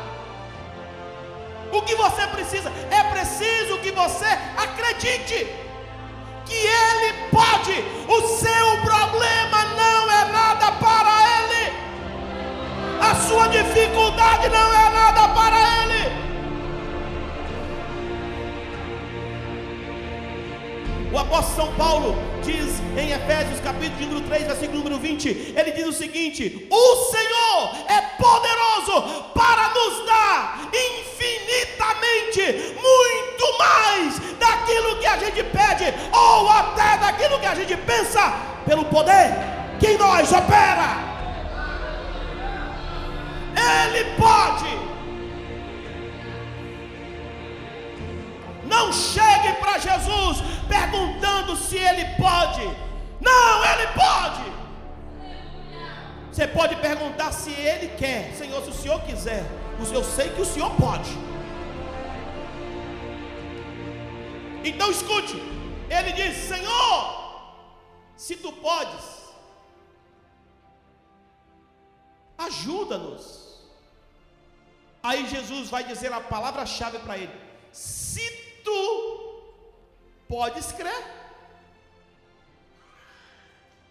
O 1.73 1.83
que 1.83 1.95
você 1.95 2.27
precisa? 2.27 2.69
É 2.91 3.05
preciso 3.11 3.79
que 3.79 3.93
você 3.93 4.27
acredite 4.57 5.68
que 6.49 6.57
Ele 6.57 7.13
pode. 7.31 7.85
O 8.09 8.21
seu 8.39 8.79
problema 8.83 9.65
não 9.77 10.11
é 10.11 10.25
nada 10.33 10.73
para 10.73 11.13
Ele. 11.39 11.73
A 13.01 13.15
sua 13.15 13.47
dificuldade 13.49 14.49
não 14.49 14.73
é 14.73 14.91
nada 14.91 15.29
para 15.29 15.57
Ele. 15.57 15.69
O 21.13 21.19
apóstolo 21.19 21.57
São 21.57 21.73
Paulo 21.75 22.17
diz 22.45 22.81
em 22.97 23.11
Efésios 23.13 23.61
capítulo 23.61 24.09
número 24.09 24.27
3, 24.29 24.47
versículo 24.47 24.79
número 24.79 24.99
20, 24.99 25.55
ele 25.57 25.73
diz 25.73 25.87
o 25.87 25.93
seguinte: 25.93 26.67
O 26.71 26.97
Senhor 27.11 27.75
é 27.89 28.01
poderoso 28.23 29.03
para 29.35 29.69
nos 29.71 30.07
dar 30.07 30.71
infinitamente 30.73 32.75
muito 32.77 33.59
mais 33.59 34.28
daquilo 34.69 34.99
que 34.99 35.07
a 35.07 35.17
gente 35.17 35.43
pede 35.45 35.95
ou 36.13 36.51
até 36.51 36.99
daquilo 36.99 37.39
que 37.39 37.47
a 37.47 37.55
gente 37.55 37.77
pensa 37.79 38.33
pelo 38.67 38.85
poder 38.85 39.35
que 39.81 39.89
em 39.89 39.99
nós 39.99 40.31
opera. 40.33 41.09
Ele 43.57 44.05
pode 44.17 44.89
Não 48.65 48.93
chegue 48.93 49.55
para 49.55 49.79
Jesus 49.79 50.43
perguntando 50.69 51.57
se 51.57 51.77
Ele 51.77 52.05
pode. 52.17 52.65
Não, 53.19 53.65
Ele 53.65 53.87
pode. 53.95 54.53
Você 56.31 56.47
pode 56.47 56.77
perguntar 56.77 57.33
se 57.33 57.51
Ele 57.51 57.89
quer. 57.97 58.35
Senhor, 58.37 58.63
se 58.63 58.69
o 58.69 58.75
Senhor 58.75 59.01
quiser, 59.01 59.43
eu 59.91 60.05
sei 60.05 60.29
que 60.29 60.43
o 60.43 60.45
Senhor 60.45 60.71
pode. 60.73 61.17
Então 64.69 64.91
escute. 64.91 65.37
Ele 65.89 66.13
diz: 66.13 66.37
Senhor, 66.37 67.01
se 68.17 68.37
tu 68.37 68.53
podes, 68.53 69.05
ajuda-nos. 72.37 73.59
Aí 75.03 75.27
Jesus 75.27 75.71
vai 75.71 75.85
dizer 75.85 76.13
a 76.13 76.21
palavra-chave 76.21 76.99
para 76.99 77.17
ele: 77.17 77.33
se 77.73 78.31
tu 78.65 78.81
podes 80.29 80.73
crer. 80.73 81.17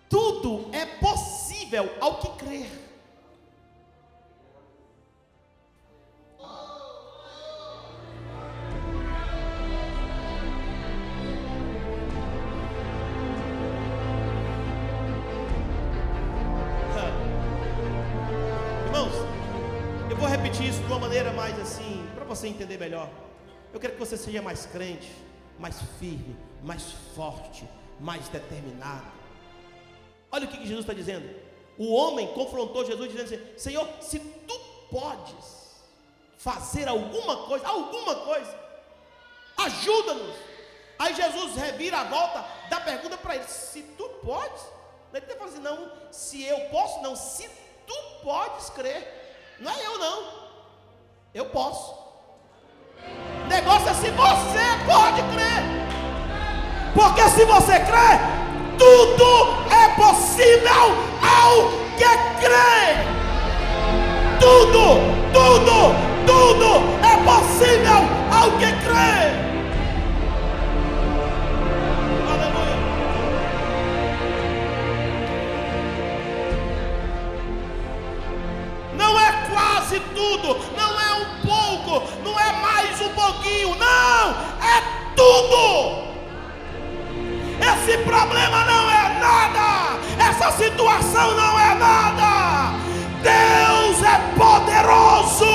Tudo 0.10 0.70
é 0.74 0.86
possível 0.86 1.94
ao 2.00 2.20
que 2.20 2.46
crer. 2.46 2.87
Você 22.48 22.50
entender 22.50 22.78
melhor. 22.78 23.10
Eu 23.74 23.80
quero 23.80 23.94
que 23.94 24.00
você 24.00 24.18
seja 24.18 24.42
mais 24.42 24.66
crente, 24.66 25.12
mais 25.60 25.80
firme, 26.00 26.36
mais 26.64 26.84
forte, 27.16 27.68
mais 28.00 28.28
determinado. 28.30 29.12
Olha 30.32 30.46
o 30.46 30.48
que 30.48 30.58
Jesus 30.60 30.82
está 30.82 30.94
dizendo. 30.94 31.30
O 31.78 31.94
homem 31.94 32.28
confrontou 32.34 32.86
Jesus 32.86 33.12
dizendo 33.12 33.26
assim: 33.26 33.58
Senhor, 33.58 33.88
se 34.02 34.20
tu 34.20 34.60
podes 34.90 35.84
fazer 36.38 36.88
alguma 36.88 37.48
coisa, 37.48 37.68
alguma 37.68 38.16
coisa, 38.16 38.60
ajuda-nos. 39.58 40.36
Aí 41.00 41.14
Jesus 41.14 41.56
revira 41.56 42.00
a 42.00 42.04
volta, 42.06 42.46
dá 42.70 42.80
pergunta 42.80 43.18
para 43.18 43.36
ele: 43.36 43.46
Se 43.46 43.84
tu 43.98 44.08
podes? 44.24 44.64
Ele 45.14 45.26
está 45.26 45.36
falando 45.36 45.54
assim: 45.54 45.62
Não, 45.62 45.92
se 46.12 46.44
eu 46.44 46.60
posso, 46.70 47.02
não, 47.02 47.16
se 47.16 47.50
tu 47.86 47.96
podes 48.24 48.70
crer. 48.72 49.16
Não 49.60 49.72
é 49.72 49.86
eu, 49.86 49.98
não. 49.98 50.48
Eu 51.34 51.50
posso. 51.50 52.07
Negócio 53.48 53.90
é 53.90 53.94
se 53.94 54.10
você 54.12 54.86
pode 54.86 55.22
crer. 55.34 55.64
Porque 56.94 57.22
se 57.30 57.46
você 57.46 57.80
crê, 57.80 58.20
tudo 58.78 59.58
é 59.72 59.90
possível 59.96 60.96
ao 61.22 61.70
que 61.98 62.44
crê. 62.44 62.98
Tudo, 64.40 65.00
tudo, 65.34 65.96
tudo 66.26 66.70
é 67.04 67.18
possível 67.24 68.02
ao 68.32 68.52
que 68.52 68.72
crê. 68.84 69.48
Não 78.96 79.20
é 79.20 79.32
quase 79.50 80.00
tudo, 80.16 80.56
pouquinho, 83.48 83.76
não, 83.76 84.30
é 84.62 84.84
tudo. 85.16 86.08
Esse 87.60 87.98
problema 88.00 88.66
não 88.66 88.92
é 88.92 89.20
nada, 89.20 90.00
essa 90.20 90.52
situação 90.52 91.34
não 91.36 91.60
é 91.60 91.76
nada. 91.76 92.78
Deus 93.22 94.04
é 94.04 94.20
poderoso 94.38 95.46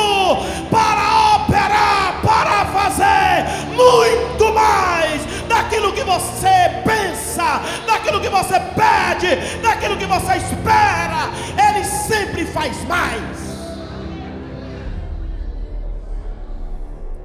para 0.70 1.36
operar, 1.36 2.20
para 2.22 2.64
fazer 2.66 3.46
muito 3.74 4.52
mais 4.52 5.24
daquilo 5.48 5.92
que 5.92 6.02
você 6.02 6.82
pensa, 6.84 7.60
daquilo 7.86 8.20
que 8.20 8.28
você 8.28 8.60
pede, 8.74 9.58
daquilo 9.62 9.96
que 9.96 10.06
você 10.06 10.36
espera. 10.38 11.30
Ele 11.56 11.84
sempre 11.84 12.44
faz 12.46 12.84
mais. 12.84 13.51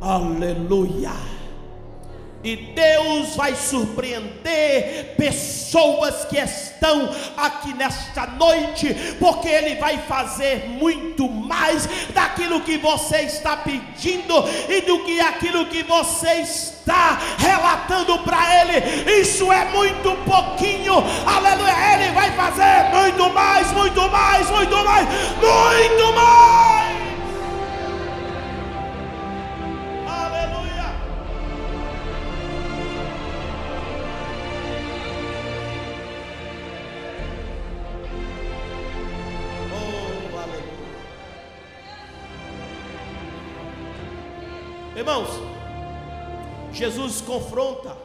Aleluia. 0.08 1.12
E 2.41 2.55
Deus 2.55 3.36
vai 3.36 3.53
surpreender 3.55 5.16
pessoas 5.18 6.24
que 6.26 6.38
estão 6.38 7.14
aqui 7.36 7.74
nesta 7.74 8.26
noite, 8.26 8.95
porque 9.20 9.49
Ele 9.49 9.76
vai 9.76 9.97
fazer 9.97 10.70
muito 10.70 11.28
mais 11.28 11.89
daquilo 12.14 12.62
que 12.62 12.78
você 12.78 13.24
está 13.24 13.58
pedindo 13.58 14.34
e 14.70 14.80
do 14.80 15.03
que 15.03 15.20
aquilo 15.20 15.66
que 15.66 15.84
você 15.84 16.36
está 16.36 17.20
relatando 17.38 18.20
para 18.20 18.62
Ele. 18.62 19.12
Isso 19.20 19.51
é 19.51 19.66
muito 19.66 20.16
pouquinho, 20.24 21.03
aleluia. 21.26 21.95
Ele 21.95 22.12
vai 22.14 22.32
fazer 22.32 22.95
muito 22.95 23.30
mais, 23.34 23.74
muito 23.74 24.10
mais, 24.10 24.49
muito 24.49 24.86
mais, 24.86 25.08
muito 25.41 26.14
mais. 26.16 27.07
Irmãos, 44.98 45.30
Jesus 46.74 47.22
confronta, 47.22 47.95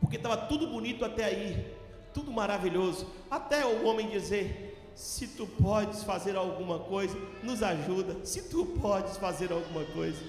porque 0.00 0.14
estava 0.14 0.36
tudo 0.36 0.68
bonito 0.68 1.04
até 1.04 1.24
aí, 1.24 1.74
tudo 2.14 2.30
maravilhoso, 2.30 3.04
até 3.28 3.66
o 3.66 3.84
homem 3.84 4.08
dizer: 4.08 4.92
Se 4.94 5.26
tu 5.26 5.48
podes 5.48 6.04
fazer 6.04 6.36
alguma 6.36 6.78
coisa, 6.78 7.18
nos 7.42 7.60
ajuda. 7.60 8.24
Se 8.24 8.42
tu 8.42 8.66
podes 8.66 9.16
fazer 9.16 9.50
alguma 9.50 9.84
coisa, 9.86 10.24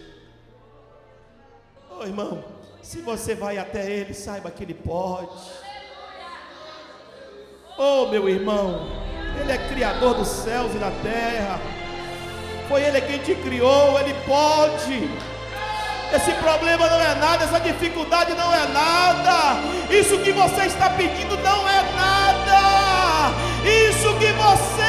oh 1.92 2.04
irmão, 2.04 2.44
se 2.82 3.00
você 3.00 3.36
vai 3.36 3.60
até 3.60 3.88
ele, 3.88 4.16
saiba 4.16 4.50
que 4.50 4.64
ele 4.64 4.74
pode. 4.74 5.40
Oh 7.78 8.08
meu 8.08 8.28
irmão, 8.28 8.88
ele 9.40 9.52
é 9.52 9.70
criador 9.70 10.16
dos 10.16 10.28
céus 10.28 10.74
e 10.74 10.80
da 10.80 10.90
terra. 11.04 11.79
Foi 12.70 12.84
Ele 12.84 13.02
quem 13.02 13.18
te 13.18 13.34
criou, 13.34 14.00
Ele 14.00 14.14
pode. 14.28 15.10
Esse 16.14 16.32
problema 16.34 16.88
não 16.88 17.02
é 17.02 17.16
nada, 17.16 17.44
essa 17.44 17.60
dificuldade 17.60 18.36
não 18.36 18.54
é 18.54 18.68
nada. 18.68 19.60
Isso 19.90 20.20
que 20.20 20.32
você 20.32 20.66
está 20.68 20.92
pedindo 20.92 21.36
não 21.38 21.68
é 21.68 21.82
nada. 21.96 23.34
Isso 23.66 24.14
que 24.20 24.32
você 24.34 24.80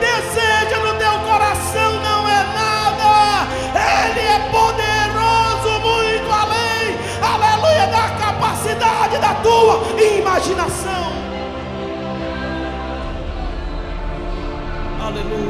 deseja 0.00 0.78
no 0.78 0.94
teu 0.98 1.12
coração 1.30 1.92
não 2.00 2.26
é 2.26 2.42
nada. 2.54 3.46
Ele 3.74 4.20
é 4.20 4.38
poderoso 4.50 5.78
muito 5.80 6.32
além, 6.32 6.96
aleluia, 7.22 7.86
da 7.86 8.08
capacidade 8.18 9.18
da 9.18 9.34
tua 9.34 9.82
imaginação. 10.02 11.12
Aleluia. 15.02 15.49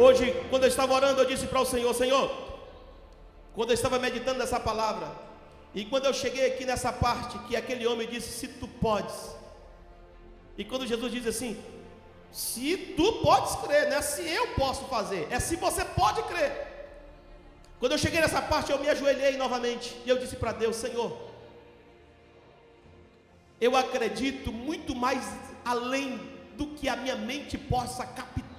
Hoje, 0.00 0.34
quando 0.48 0.62
eu 0.62 0.68
estava 0.70 0.94
orando, 0.94 1.20
eu 1.20 1.26
disse 1.26 1.46
para 1.46 1.60
o 1.60 1.66
Senhor: 1.66 1.92
Senhor, 1.94 2.26
quando 3.54 3.68
eu 3.68 3.74
estava 3.74 3.98
meditando 3.98 4.38
nessa 4.38 4.58
palavra, 4.58 5.12
e 5.74 5.84
quando 5.84 6.06
eu 6.06 6.14
cheguei 6.14 6.46
aqui 6.46 6.64
nessa 6.64 6.90
parte, 6.90 7.38
que 7.40 7.54
aquele 7.54 7.86
homem 7.86 8.08
disse: 8.08 8.30
Se 8.32 8.48
tu 8.48 8.66
podes, 8.66 9.14
e 10.56 10.64
quando 10.64 10.86
Jesus 10.86 11.12
diz 11.12 11.26
assim: 11.26 11.62
Se 12.32 12.94
tu 12.96 13.12
podes 13.24 13.54
crer, 13.56 13.90
não 13.90 13.98
é 13.98 14.00
se 14.00 14.26
eu 14.26 14.46
posso 14.54 14.86
fazer, 14.86 15.28
é 15.30 15.38
se 15.38 15.56
você 15.56 15.84
pode 15.84 16.22
crer. 16.22 16.52
Quando 17.78 17.92
eu 17.92 17.98
cheguei 17.98 18.22
nessa 18.22 18.40
parte, 18.40 18.72
eu 18.72 18.78
me 18.78 18.88
ajoelhei 18.88 19.36
novamente, 19.36 19.94
e 20.06 20.08
eu 20.08 20.16
disse 20.16 20.36
para 20.36 20.52
Deus: 20.52 20.76
Senhor, 20.76 21.14
eu 23.60 23.76
acredito 23.76 24.50
muito 24.50 24.94
mais 24.94 25.22
além 25.62 26.18
do 26.56 26.68
que 26.68 26.88
a 26.88 26.96
minha 26.96 27.16
mente 27.16 27.58
possa 27.58 28.06
captar 28.06 28.49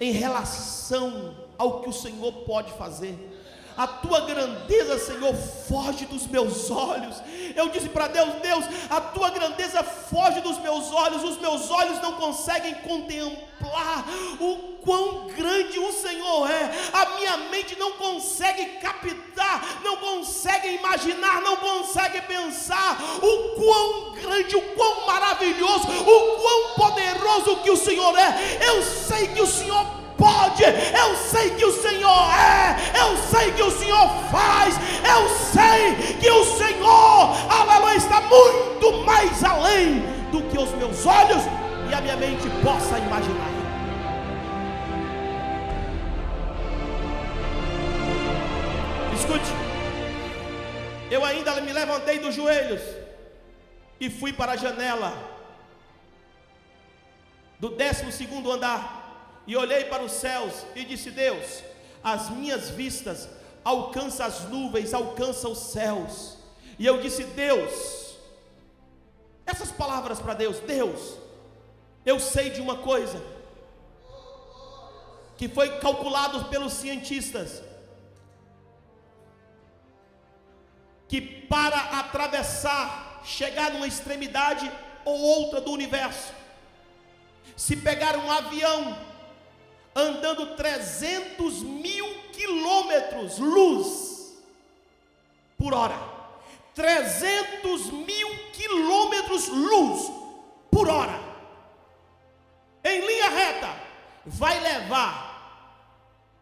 em 0.00 0.12
relação 0.12 1.34
ao 1.56 1.80
que 1.80 1.88
o 1.88 1.92
Senhor 1.92 2.32
pode 2.44 2.72
fazer. 2.72 3.16
A 3.76 3.86
tua 3.86 4.20
grandeza, 4.20 4.98
Senhor, 4.98 5.34
foge 5.34 6.06
dos 6.06 6.26
meus 6.26 6.70
olhos. 6.70 7.20
Eu 7.56 7.68
disse 7.70 7.88
para 7.88 8.06
Deus: 8.06 8.34
Deus, 8.40 8.64
a 8.88 9.00
tua 9.00 9.30
grandeza 9.30 9.82
foge 9.82 10.40
dos 10.40 10.58
meus 10.58 10.92
olhos. 10.92 11.24
Os 11.24 11.38
meus 11.38 11.70
olhos 11.70 12.00
não 12.00 12.12
conseguem 12.12 12.74
contemplar 12.76 14.04
o 14.38 14.74
quão 14.84 15.26
grande 15.26 15.78
o 15.78 15.92
Senhor 15.92 16.48
é. 16.48 16.70
A 16.92 17.16
minha 17.16 17.36
mente 17.50 17.76
não 17.76 17.92
consegue 17.92 18.78
captar, 18.78 19.80
não 19.82 19.96
consegue 19.96 20.68
imaginar, 20.68 21.40
não 21.40 21.56
consegue 21.56 22.20
pensar 22.22 22.96
o 23.20 23.60
quão 23.60 24.12
grande, 24.12 24.54
o 24.54 24.62
quão 24.74 25.06
maravilhoso, 25.06 25.88
o 25.88 26.40
quão 26.40 26.74
poderoso 26.76 27.56
que 27.56 27.70
o 27.70 27.76
Senhor 27.76 28.16
é. 28.16 28.58
Eu 28.68 28.82
sei 28.82 29.28
que 29.28 29.42
o 29.42 29.46
Senhor 29.46 30.03
pode, 30.16 30.62
eu 30.62 31.16
sei 31.16 31.50
que 31.50 31.64
o 31.64 31.72
Senhor 31.72 32.30
é, 32.32 32.76
eu 33.00 33.16
sei 33.16 33.52
que 33.52 33.62
o 33.62 33.70
Senhor 33.70 34.08
faz, 34.30 34.74
eu 35.04 35.28
sei 35.28 36.16
que 36.20 36.30
o 36.30 36.44
Senhor, 36.44 37.36
aleluia, 37.50 37.96
está 37.96 38.20
muito 38.22 38.92
mais 39.04 39.42
além 39.44 40.00
do 40.30 40.42
que 40.42 40.58
os 40.58 40.70
meus 40.72 41.06
olhos 41.06 41.42
e 41.90 41.94
a 41.94 42.00
minha 42.00 42.16
mente 42.16 42.48
possa 42.62 42.98
imaginar. 42.98 43.54
Escute, 49.14 49.52
eu 51.10 51.24
ainda 51.24 51.60
me 51.60 51.72
levantei 51.72 52.18
dos 52.18 52.34
joelhos 52.34 52.82
e 54.00 54.10
fui 54.10 54.32
para 54.32 54.52
a 54.52 54.56
janela 54.56 55.12
do 57.58 57.70
décimo 57.70 58.10
segundo 58.12 58.50
andar 58.50 59.03
e 59.46 59.56
olhei 59.56 59.84
para 59.84 60.02
os 60.02 60.12
céus 60.12 60.64
e 60.74 60.84
disse: 60.84 61.10
Deus, 61.10 61.62
as 62.02 62.30
minhas 62.30 62.70
vistas 62.70 63.28
alcançam 63.64 64.26
as 64.26 64.40
nuvens, 64.48 64.94
alcançam 64.94 65.52
os 65.52 65.58
céus. 65.58 66.36
E 66.78 66.86
eu 66.86 67.00
disse: 67.00 67.24
Deus, 67.24 68.16
essas 69.46 69.70
palavras 69.70 70.20
para 70.20 70.34
Deus, 70.34 70.58
Deus, 70.60 71.18
eu 72.04 72.18
sei 72.18 72.50
de 72.50 72.60
uma 72.60 72.76
coisa 72.78 73.22
que 75.36 75.48
foi 75.48 75.78
calculado 75.78 76.44
pelos 76.46 76.72
cientistas 76.74 77.62
que 81.08 81.20
para 81.20 81.76
atravessar, 82.00 83.20
chegar 83.24 83.72
numa 83.72 83.86
extremidade 83.86 84.70
ou 85.04 85.20
outra 85.20 85.60
do 85.60 85.70
universo, 85.70 86.32
se 87.56 87.76
pegar 87.76 88.16
um 88.16 88.30
avião 88.30 88.96
andando 89.94 90.56
300 90.56 91.62
mil 91.62 92.06
quilômetros 92.32 93.38
luz 93.38 94.34
por 95.56 95.72
hora. 95.72 95.98
300 96.74 97.90
mil 97.92 98.28
quilômetros 98.52 99.48
luz 99.48 100.10
por 100.70 100.88
hora. 100.88 101.20
Em 102.82 103.00
linha 103.06 103.30
reta, 103.30 103.74
vai 104.26 104.58
levar 104.60 105.34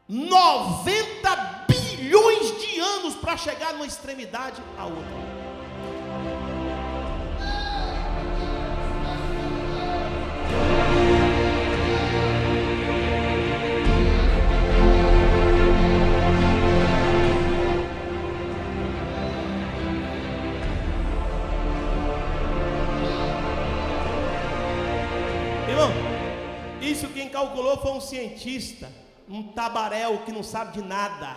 90 0.09 1.67
bilhões 1.69 2.61
de 2.61 2.81
anos 2.81 3.15
para 3.15 3.37
chegar 3.37 3.71
de 3.71 3.77
uma 3.77 3.87
extremidade 3.87 4.63
à 4.79 4.87
outra. 4.87 5.32
Calculou 27.43 27.77
foi 27.79 27.93
um 27.93 28.01
cientista, 28.01 28.89
um 29.29 29.43
tabaréu 29.43 30.19
que 30.19 30.31
não 30.31 30.45
sabe 30.45 30.81
de 30.81 30.83
nada, 30.87 31.37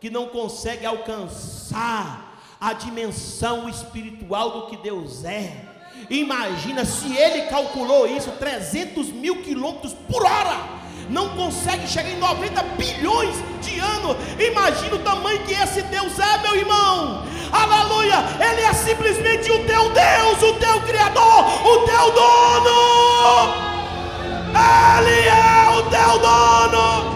que 0.00 0.08
não 0.08 0.28
consegue 0.28 0.86
alcançar 0.86 2.38
a 2.60 2.72
dimensão 2.72 3.68
espiritual 3.68 4.50
do 4.50 4.66
que 4.68 4.76
Deus 4.76 5.24
é. 5.24 5.52
Imagina 6.08 6.84
se 6.84 7.16
ele 7.16 7.48
calculou 7.48 8.06
isso 8.06 8.30
300 8.32 9.08
mil 9.08 9.42
quilômetros 9.42 9.92
por 10.08 10.24
hora 10.24 10.84
não 11.10 11.36
consegue 11.36 11.86
chegar 11.86 12.10
em 12.10 12.18
90 12.18 12.62
bilhões 12.78 13.36
de 13.60 13.78
anos. 13.78 14.16
Imagina 14.40 14.94
o 14.94 15.00
tamanho 15.00 15.44
que 15.44 15.52
esse 15.52 15.82
Deus 15.82 16.18
é, 16.18 16.38
meu 16.38 16.56
irmão. 16.56 17.26
Aleluia! 17.52 18.24
Ele 18.40 18.62
é 18.62 18.72
simplesmente 18.72 19.50
o 19.50 19.66
teu 19.66 19.90
Deus, 19.90 20.42
o 20.42 20.54
teu 20.54 20.80
Criador, 20.80 21.66
o 21.66 21.78
teu 21.84 22.10
dono. 22.12 23.73
Ele 24.54 25.28
é 25.28 25.70
o 25.70 25.82
teu 25.90 26.18
dono. 26.20 27.14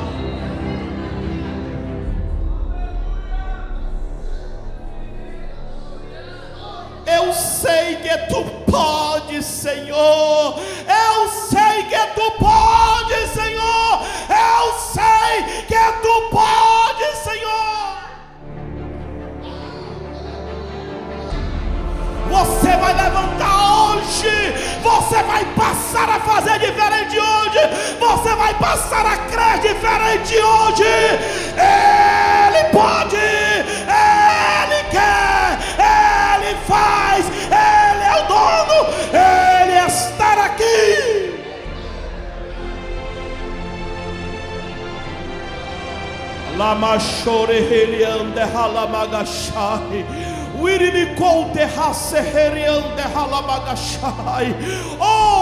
Eu 7.07 7.33
sei 7.33 7.97
que 7.97 8.19
tu 8.29 8.45
podes, 8.71 9.45
Senhor. 9.45 10.59
Eu 10.59 11.29
sei 11.29 11.85
que 11.85 12.07
tu 12.15 12.31
podes, 12.39 13.31
Senhor. 13.31 14.03
Eu 14.29 14.79
sei 14.93 15.65
que 15.67 15.93
tu 16.03 16.29
podes, 16.31 16.68
Você 22.29 22.77
vai 22.77 22.95
levantar 22.95 23.95
hoje. 23.95 24.79
Você 24.83 25.23
vai 25.23 25.45
passar 25.57 26.09
a 26.09 26.21
fazer 26.21 26.59
diferente 26.59 27.19
hoje. 27.19 27.59
Você 27.99 28.35
vai 28.37 28.55
passar 28.55 29.07
a 29.07 29.17
crer 29.17 29.59
diferente 29.61 30.37
hoje. 30.37 30.85
Ele 31.57 32.65
pode. 32.71 33.17
Ele 33.17 34.85
quer. 34.91 35.59
Ele 35.79 36.57
faz. 36.67 37.27
Ele 37.27 38.05
é 38.05 38.23
o 38.23 38.27
dono. 38.29 38.79
Ele 39.13 39.87
está 39.87 40.45
aqui. 40.45 41.29
Lama 46.57 46.99
chore 46.99 47.57
heliande 47.57 48.41
halamagashai. 48.41 50.05
Oh. 55.01 55.39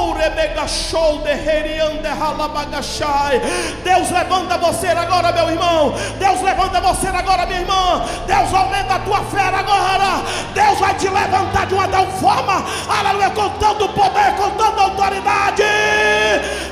Deus 3.82 4.10
levanta 4.10 4.58
você 4.58 4.88
agora, 4.88 5.32
meu 5.32 5.50
irmão. 5.50 5.94
Deus 6.18 6.42
levanta 6.42 6.80
você 6.80 7.08
agora, 7.08 7.46
minha 7.46 7.60
irmã. 7.60 8.04
Deus 8.26 8.54
aumenta 8.54 8.94
a 8.94 8.98
tua 9.00 9.20
fé 9.24 9.42
agora. 9.42 10.22
Deus 10.54 10.78
vai 10.78 10.94
te 10.94 11.08
levantar 11.08 11.66
de 11.66 11.74
uma 11.74 11.88
tal 11.88 12.06
forma. 12.12 12.64
Aleluia, 12.88 13.30
com 13.30 13.48
tanto 13.50 13.88
poder, 13.90 14.34
com 14.36 14.50
tanta 14.50 14.82
autoridade. 14.82 15.62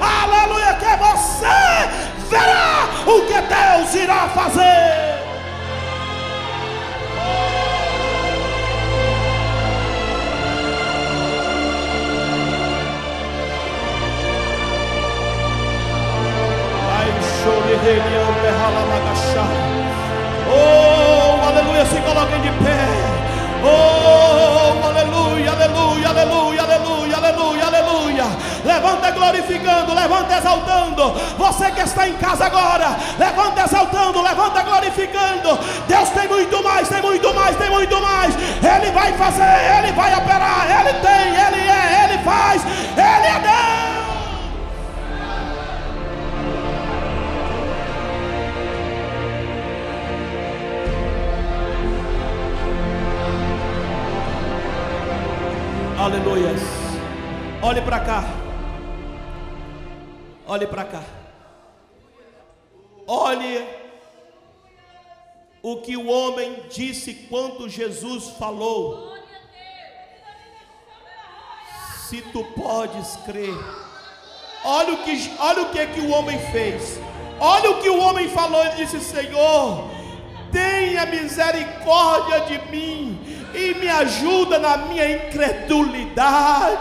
Aleluia, 0.00 0.74
que 0.74 0.96
você 0.96 1.88
verá 2.28 2.88
o 3.06 3.20
que 3.26 3.40
Deus 3.40 3.94
irá 3.94 4.28
fazer. 4.28 5.23
Oh, 20.48 21.46
aleluia, 21.46 21.84
se 21.84 22.00
coloquem 22.00 22.40
de 22.40 22.50
pé. 22.64 23.14
Oh, 23.62 24.86
aleluia, 24.86 25.52
aleluia, 25.52 26.08
aleluia, 26.08 26.62
aleluia, 26.62 27.16
aleluia, 27.16 27.66
aleluia. 27.66 28.24
Levanta 28.64 29.10
glorificando, 29.10 29.94
levanta 29.94 30.38
exaltando. 30.38 31.10
Você 31.36 31.70
que 31.70 31.80
está 31.82 32.08
em 32.08 32.14
casa 32.14 32.46
agora, 32.46 32.96
levanta 33.18 33.64
exaltando, 33.64 34.22
levanta 34.22 34.62
glorificando. 34.62 35.58
Deus 35.86 36.08
tem 36.10 36.26
muito 36.28 36.62
mais, 36.62 36.88
tem 36.88 37.02
muito 37.02 37.34
mais, 37.34 37.56
tem 37.56 37.70
muito 37.70 38.00
mais. 38.00 38.34
Ele 38.34 38.90
vai 38.90 39.12
fazer, 39.12 39.78
ele 39.78 39.92
vai 39.92 40.14
operar, 40.14 40.66
ele 40.80 40.94
tem, 40.94 41.28
ele 41.28 41.68
é, 41.68 42.04
ele 42.04 42.18
faz, 42.24 42.62
ele 42.64 43.26
é 43.26 43.40
Deus. 43.40 43.93
Aleluia. 56.04 56.50
Olhe 57.62 57.80
para 57.80 58.00
cá. 58.00 58.24
Olhe 60.46 60.66
para 60.66 60.84
cá. 60.84 61.02
Olhe 63.06 63.66
o 65.62 65.78
que 65.78 65.96
o 65.96 66.06
homem 66.06 66.62
disse 66.70 67.14
quando 67.30 67.70
Jesus 67.70 68.28
falou. 68.38 69.14
Se 72.06 72.20
tu 72.20 72.44
podes 72.54 73.16
crer. 73.24 73.56
Olha 74.62 74.92
o 74.92 75.04
que, 75.04 75.32
olha 75.38 75.62
o 75.62 75.70
que, 75.70 75.86
que 75.86 76.00
o 76.00 76.10
homem 76.10 76.38
fez. 76.52 77.00
Olha 77.40 77.70
o 77.70 77.80
que 77.80 77.88
o 77.88 77.98
homem 77.98 78.28
falou. 78.28 78.62
Ele 78.62 78.84
disse: 78.84 79.00
Senhor, 79.00 79.88
tenha 80.52 81.06
misericórdia 81.06 82.40
de 82.40 82.58
mim 82.70 83.23
e 83.54 83.74
me 83.74 83.88
ajuda 83.88 84.58
na 84.58 84.76
minha 84.76 85.10
incredulidade. 85.10 86.78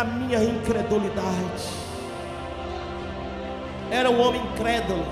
Na 0.00 0.04
minha 0.04 0.42
incredulidade. 0.42 1.68
Era 3.90 4.08
um 4.08 4.18
homem 4.18 4.40
incrédulo. 4.40 5.06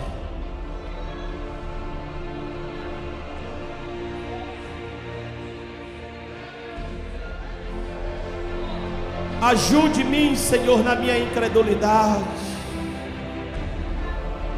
Ajude-me, 9.43 10.35
Senhor, 10.39 10.83
na 10.83 10.95
minha 10.97 11.19
incredulidade. 11.19 12.25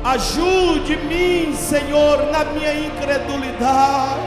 Ajude-me, 0.05 1.57
Senhor, 1.57 2.31
na 2.31 2.45
minha 2.45 2.73
incredulidade. 2.87 4.21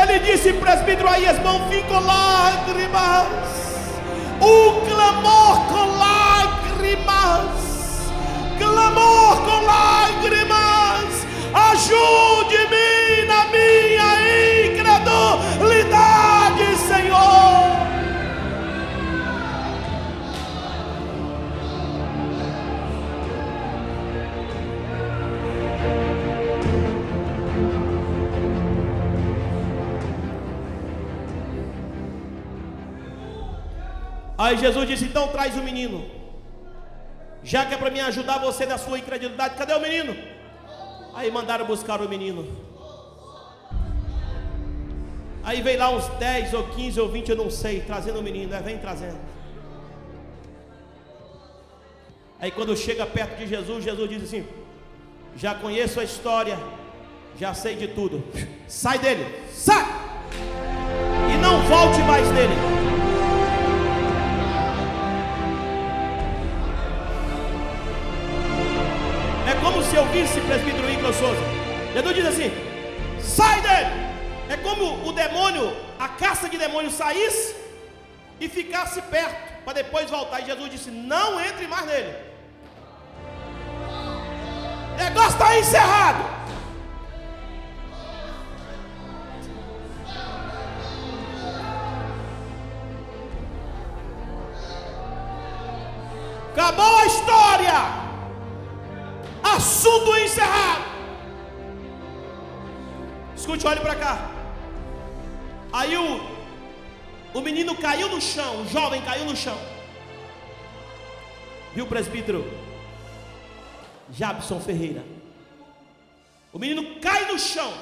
Ele 0.00 0.18
disse, 0.20 0.52
presbítero 0.52 1.08
Aías, 1.08 1.42
não 1.42 1.68
vim 1.68 1.82
com 1.82 1.98
lágrimas. 1.98 3.65
O 4.40 4.80
clamor 4.86 5.66
com 5.68 5.98
lágrimas. 5.98 7.50
Clamor 8.58 9.36
com 9.44 9.64
lágrimas. 9.64 11.26
Ajude-me 11.54 12.25
Aí 34.46 34.56
Jesus 34.58 34.86
disse: 34.86 35.04
Então 35.06 35.26
traz 35.28 35.56
o 35.56 35.62
menino. 35.62 36.04
Já 37.42 37.66
que 37.66 37.74
é 37.74 37.76
para 37.76 37.90
me 37.90 38.00
ajudar 38.00 38.38
você 38.38 38.64
na 38.64 38.78
sua 38.78 38.98
incredulidade, 38.98 39.56
cadê 39.56 39.72
o 39.74 39.80
menino? 39.80 40.16
Aí 41.14 41.30
mandaram 41.30 41.66
buscar 41.66 42.00
o 42.00 42.08
menino. 42.08 42.46
Aí 45.42 45.62
veio 45.62 45.78
lá 45.78 45.90
uns 45.90 46.06
10 46.18 46.54
ou 46.54 46.64
15 46.68 47.00
ou 47.00 47.08
20, 47.08 47.28
eu 47.28 47.36
não 47.36 47.50
sei, 47.50 47.80
trazendo 47.80 48.18
o 48.20 48.22
menino, 48.22 48.50
né? 48.50 48.60
vem 48.64 48.78
trazendo. 48.78 49.18
Aí 52.40 52.50
quando 52.50 52.76
chega 52.76 53.06
perto 53.06 53.36
de 53.38 53.48
Jesus, 53.48 53.82
Jesus 53.82 54.08
diz 54.08 54.22
assim: 54.22 54.46
Já 55.36 55.56
conheço 55.56 55.98
a 55.98 56.04
história, 56.04 56.56
já 57.36 57.52
sei 57.52 57.74
de 57.74 57.88
tudo. 57.88 58.22
Sai 58.68 58.98
dele, 58.98 59.26
sai! 59.52 59.84
E 61.32 61.36
não 61.38 61.62
volte 61.62 62.00
mais 62.02 62.28
dele. 62.28 62.95
É 69.86 69.88
como 69.88 69.90
se 69.90 69.96
eu 69.96 70.06
visse 70.06 70.40
presbítero 70.40 70.90
Igor 70.90 71.12
Souza. 71.12 71.40
Jesus 71.94 72.14
diz 72.16 72.26
assim: 72.26 72.50
sai 73.20 73.60
dele. 73.60 74.06
É 74.48 74.56
como 74.56 75.06
o 75.08 75.12
demônio, 75.12 75.76
a 75.98 76.08
caça 76.08 76.48
de 76.48 76.58
demônio 76.58 76.90
saísse 76.90 77.54
e 78.40 78.48
ficasse 78.48 79.00
perto, 79.02 79.64
para 79.64 79.74
depois 79.74 80.10
voltar. 80.10 80.40
E 80.40 80.46
Jesus 80.46 80.70
disse: 80.70 80.90
não 80.90 81.40
entre 81.40 81.68
mais 81.68 81.86
nele. 81.86 82.14
O 84.92 84.96
negócio 84.96 85.30
está 85.30 85.56
encerrado. 85.56 86.36
Acabou 96.52 96.96
a 96.98 97.06
história 97.06 98.05
assunto 99.54 100.16
encerrado. 100.16 100.84
Escute, 103.36 103.66
olhe 103.66 103.80
para 103.80 103.94
cá. 103.94 104.30
Aí 105.72 105.96
o, 105.96 106.20
o 107.34 107.40
menino 107.40 107.76
caiu 107.76 108.08
no 108.08 108.20
chão, 108.20 108.62
o 108.62 108.68
jovem 108.68 109.02
caiu 109.02 109.24
no 109.24 109.36
chão. 109.36 109.58
Viu 111.74 111.86
presbítero? 111.86 112.44
Jabson 114.10 114.60
Ferreira. 114.60 115.04
O 116.52 116.58
menino 116.58 116.98
cai 117.00 117.30
no 117.30 117.38
chão, 117.38 117.72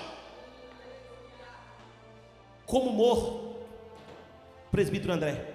como 2.66 2.90
morto. 2.90 3.54
Presbítero 4.72 5.12
André. 5.12 5.54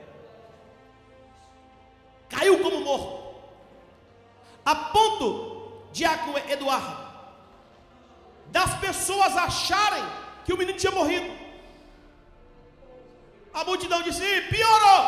Caiu 2.30 2.60
como 2.60 2.80
morto. 2.80 3.36
A 4.66 4.76
Diácono 6.00 6.38
Eduardo, 6.38 6.96
das 8.48 8.74
pessoas 8.80 9.36
acharem 9.36 10.06
que 10.46 10.54
o 10.54 10.58
menino 10.58 10.78
tinha 10.78 10.94
morrido. 10.94 11.30
A 13.54 13.66
multidão 13.66 14.02
disse: 14.02 14.42
piorou. 14.54 15.02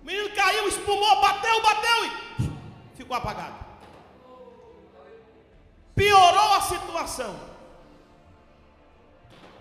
O 0.00 0.06
menino 0.06 0.30
caiu, 0.36 0.68
espumou, 0.68 1.20
bateu, 1.20 1.62
bateu 1.62 1.98
e 2.04 2.96
ficou 2.98 3.16
apagado. 3.16 3.58
Piorou 5.96 6.52
a 6.54 6.60
situação. 6.60 7.34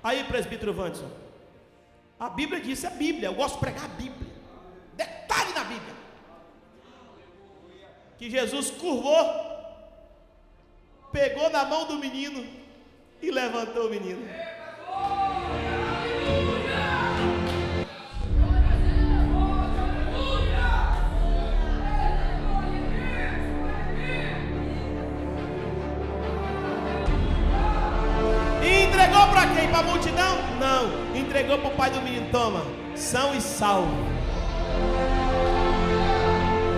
Aí, 0.04 0.24
presbítero 0.26 0.74
Vanderson, 0.74 1.10
a 2.20 2.30
Bíblia 2.30 2.62
diz, 2.62 2.84
é 2.84 2.90
Bíblia, 2.90 3.30
eu 3.30 3.36
gosto 3.36 3.56
de 3.56 3.62
pregar 3.62 3.86
a 3.86 3.88
Bíblia. 3.88 4.32
Detalhe 4.96 5.54
na 5.54 5.64
Bíblia 5.64 6.03
que 8.18 8.30
Jesus 8.30 8.72
curvou, 8.72 9.26
pegou 11.12 11.50
na 11.50 11.66
mão 11.66 11.86
do 11.86 11.98
menino 11.98 12.46
e 13.22 13.32
levantou 13.32 13.88
o 13.88 13.90
menino. 13.90 14.28
E 28.62 28.84
entregou 28.84 29.28
para 29.28 29.48
quem? 29.48 29.70
Para 29.70 29.80
a 29.80 29.84
multidão? 29.84 30.38
Não, 30.60 31.16
entregou 31.16 31.60
para 31.60 31.70
o 31.70 31.76
pai 31.76 31.90
do 31.90 32.02
menino. 32.02 32.30
Toma, 32.32 32.64
são 32.96 33.36
e 33.36 33.42
salvo. 33.42 33.92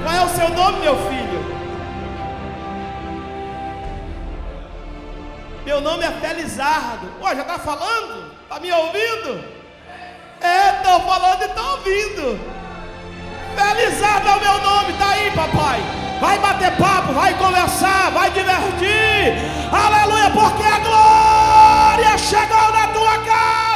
Qual 0.03 0.15
é 0.15 0.23
o 0.23 0.29
seu 0.29 0.49
nome, 0.49 0.79
meu 0.79 0.95
filho? 1.07 1.24
Meu 5.65 5.81
nome 5.81 6.05
é 6.05 6.11
Felizardo. 6.11 7.07
Pô, 7.19 7.27
já 7.33 7.41
está 7.41 7.57
falando? 7.57 8.31
Está 8.43 8.59
me 8.59 8.71
ouvindo? 8.71 9.43
É, 10.39 10.77
estou 10.77 10.99
falando 11.01 11.41
e 11.41 11.45
estou 11.45 11.71
ouvindo. 11.71 12.39
Felizardo 13.55 14.29
é 14.29 14.35
o 14.35 14.41
meu 14.41 14.61
nome, 14.61 14.93
está 14.93 15.09
aí, 15.09 15.31
papai. 15.31 15.81
Vai 16.21 16.37
bater 16.37 16.71
papo, 16.77 17.13
vai 17.13 17.33
conversar, 17.33 18.11
vai 18.11 18.29
divertir. 18.29 19.33
Aleluia, 19.71 20.29
porque 20.29 20.63
a 20.63 20.79
glória 20.79 22.17
chegou 22.17 22.71
na 22.71 22.87
tua 22.89 23.17
casa. 23.25 23.74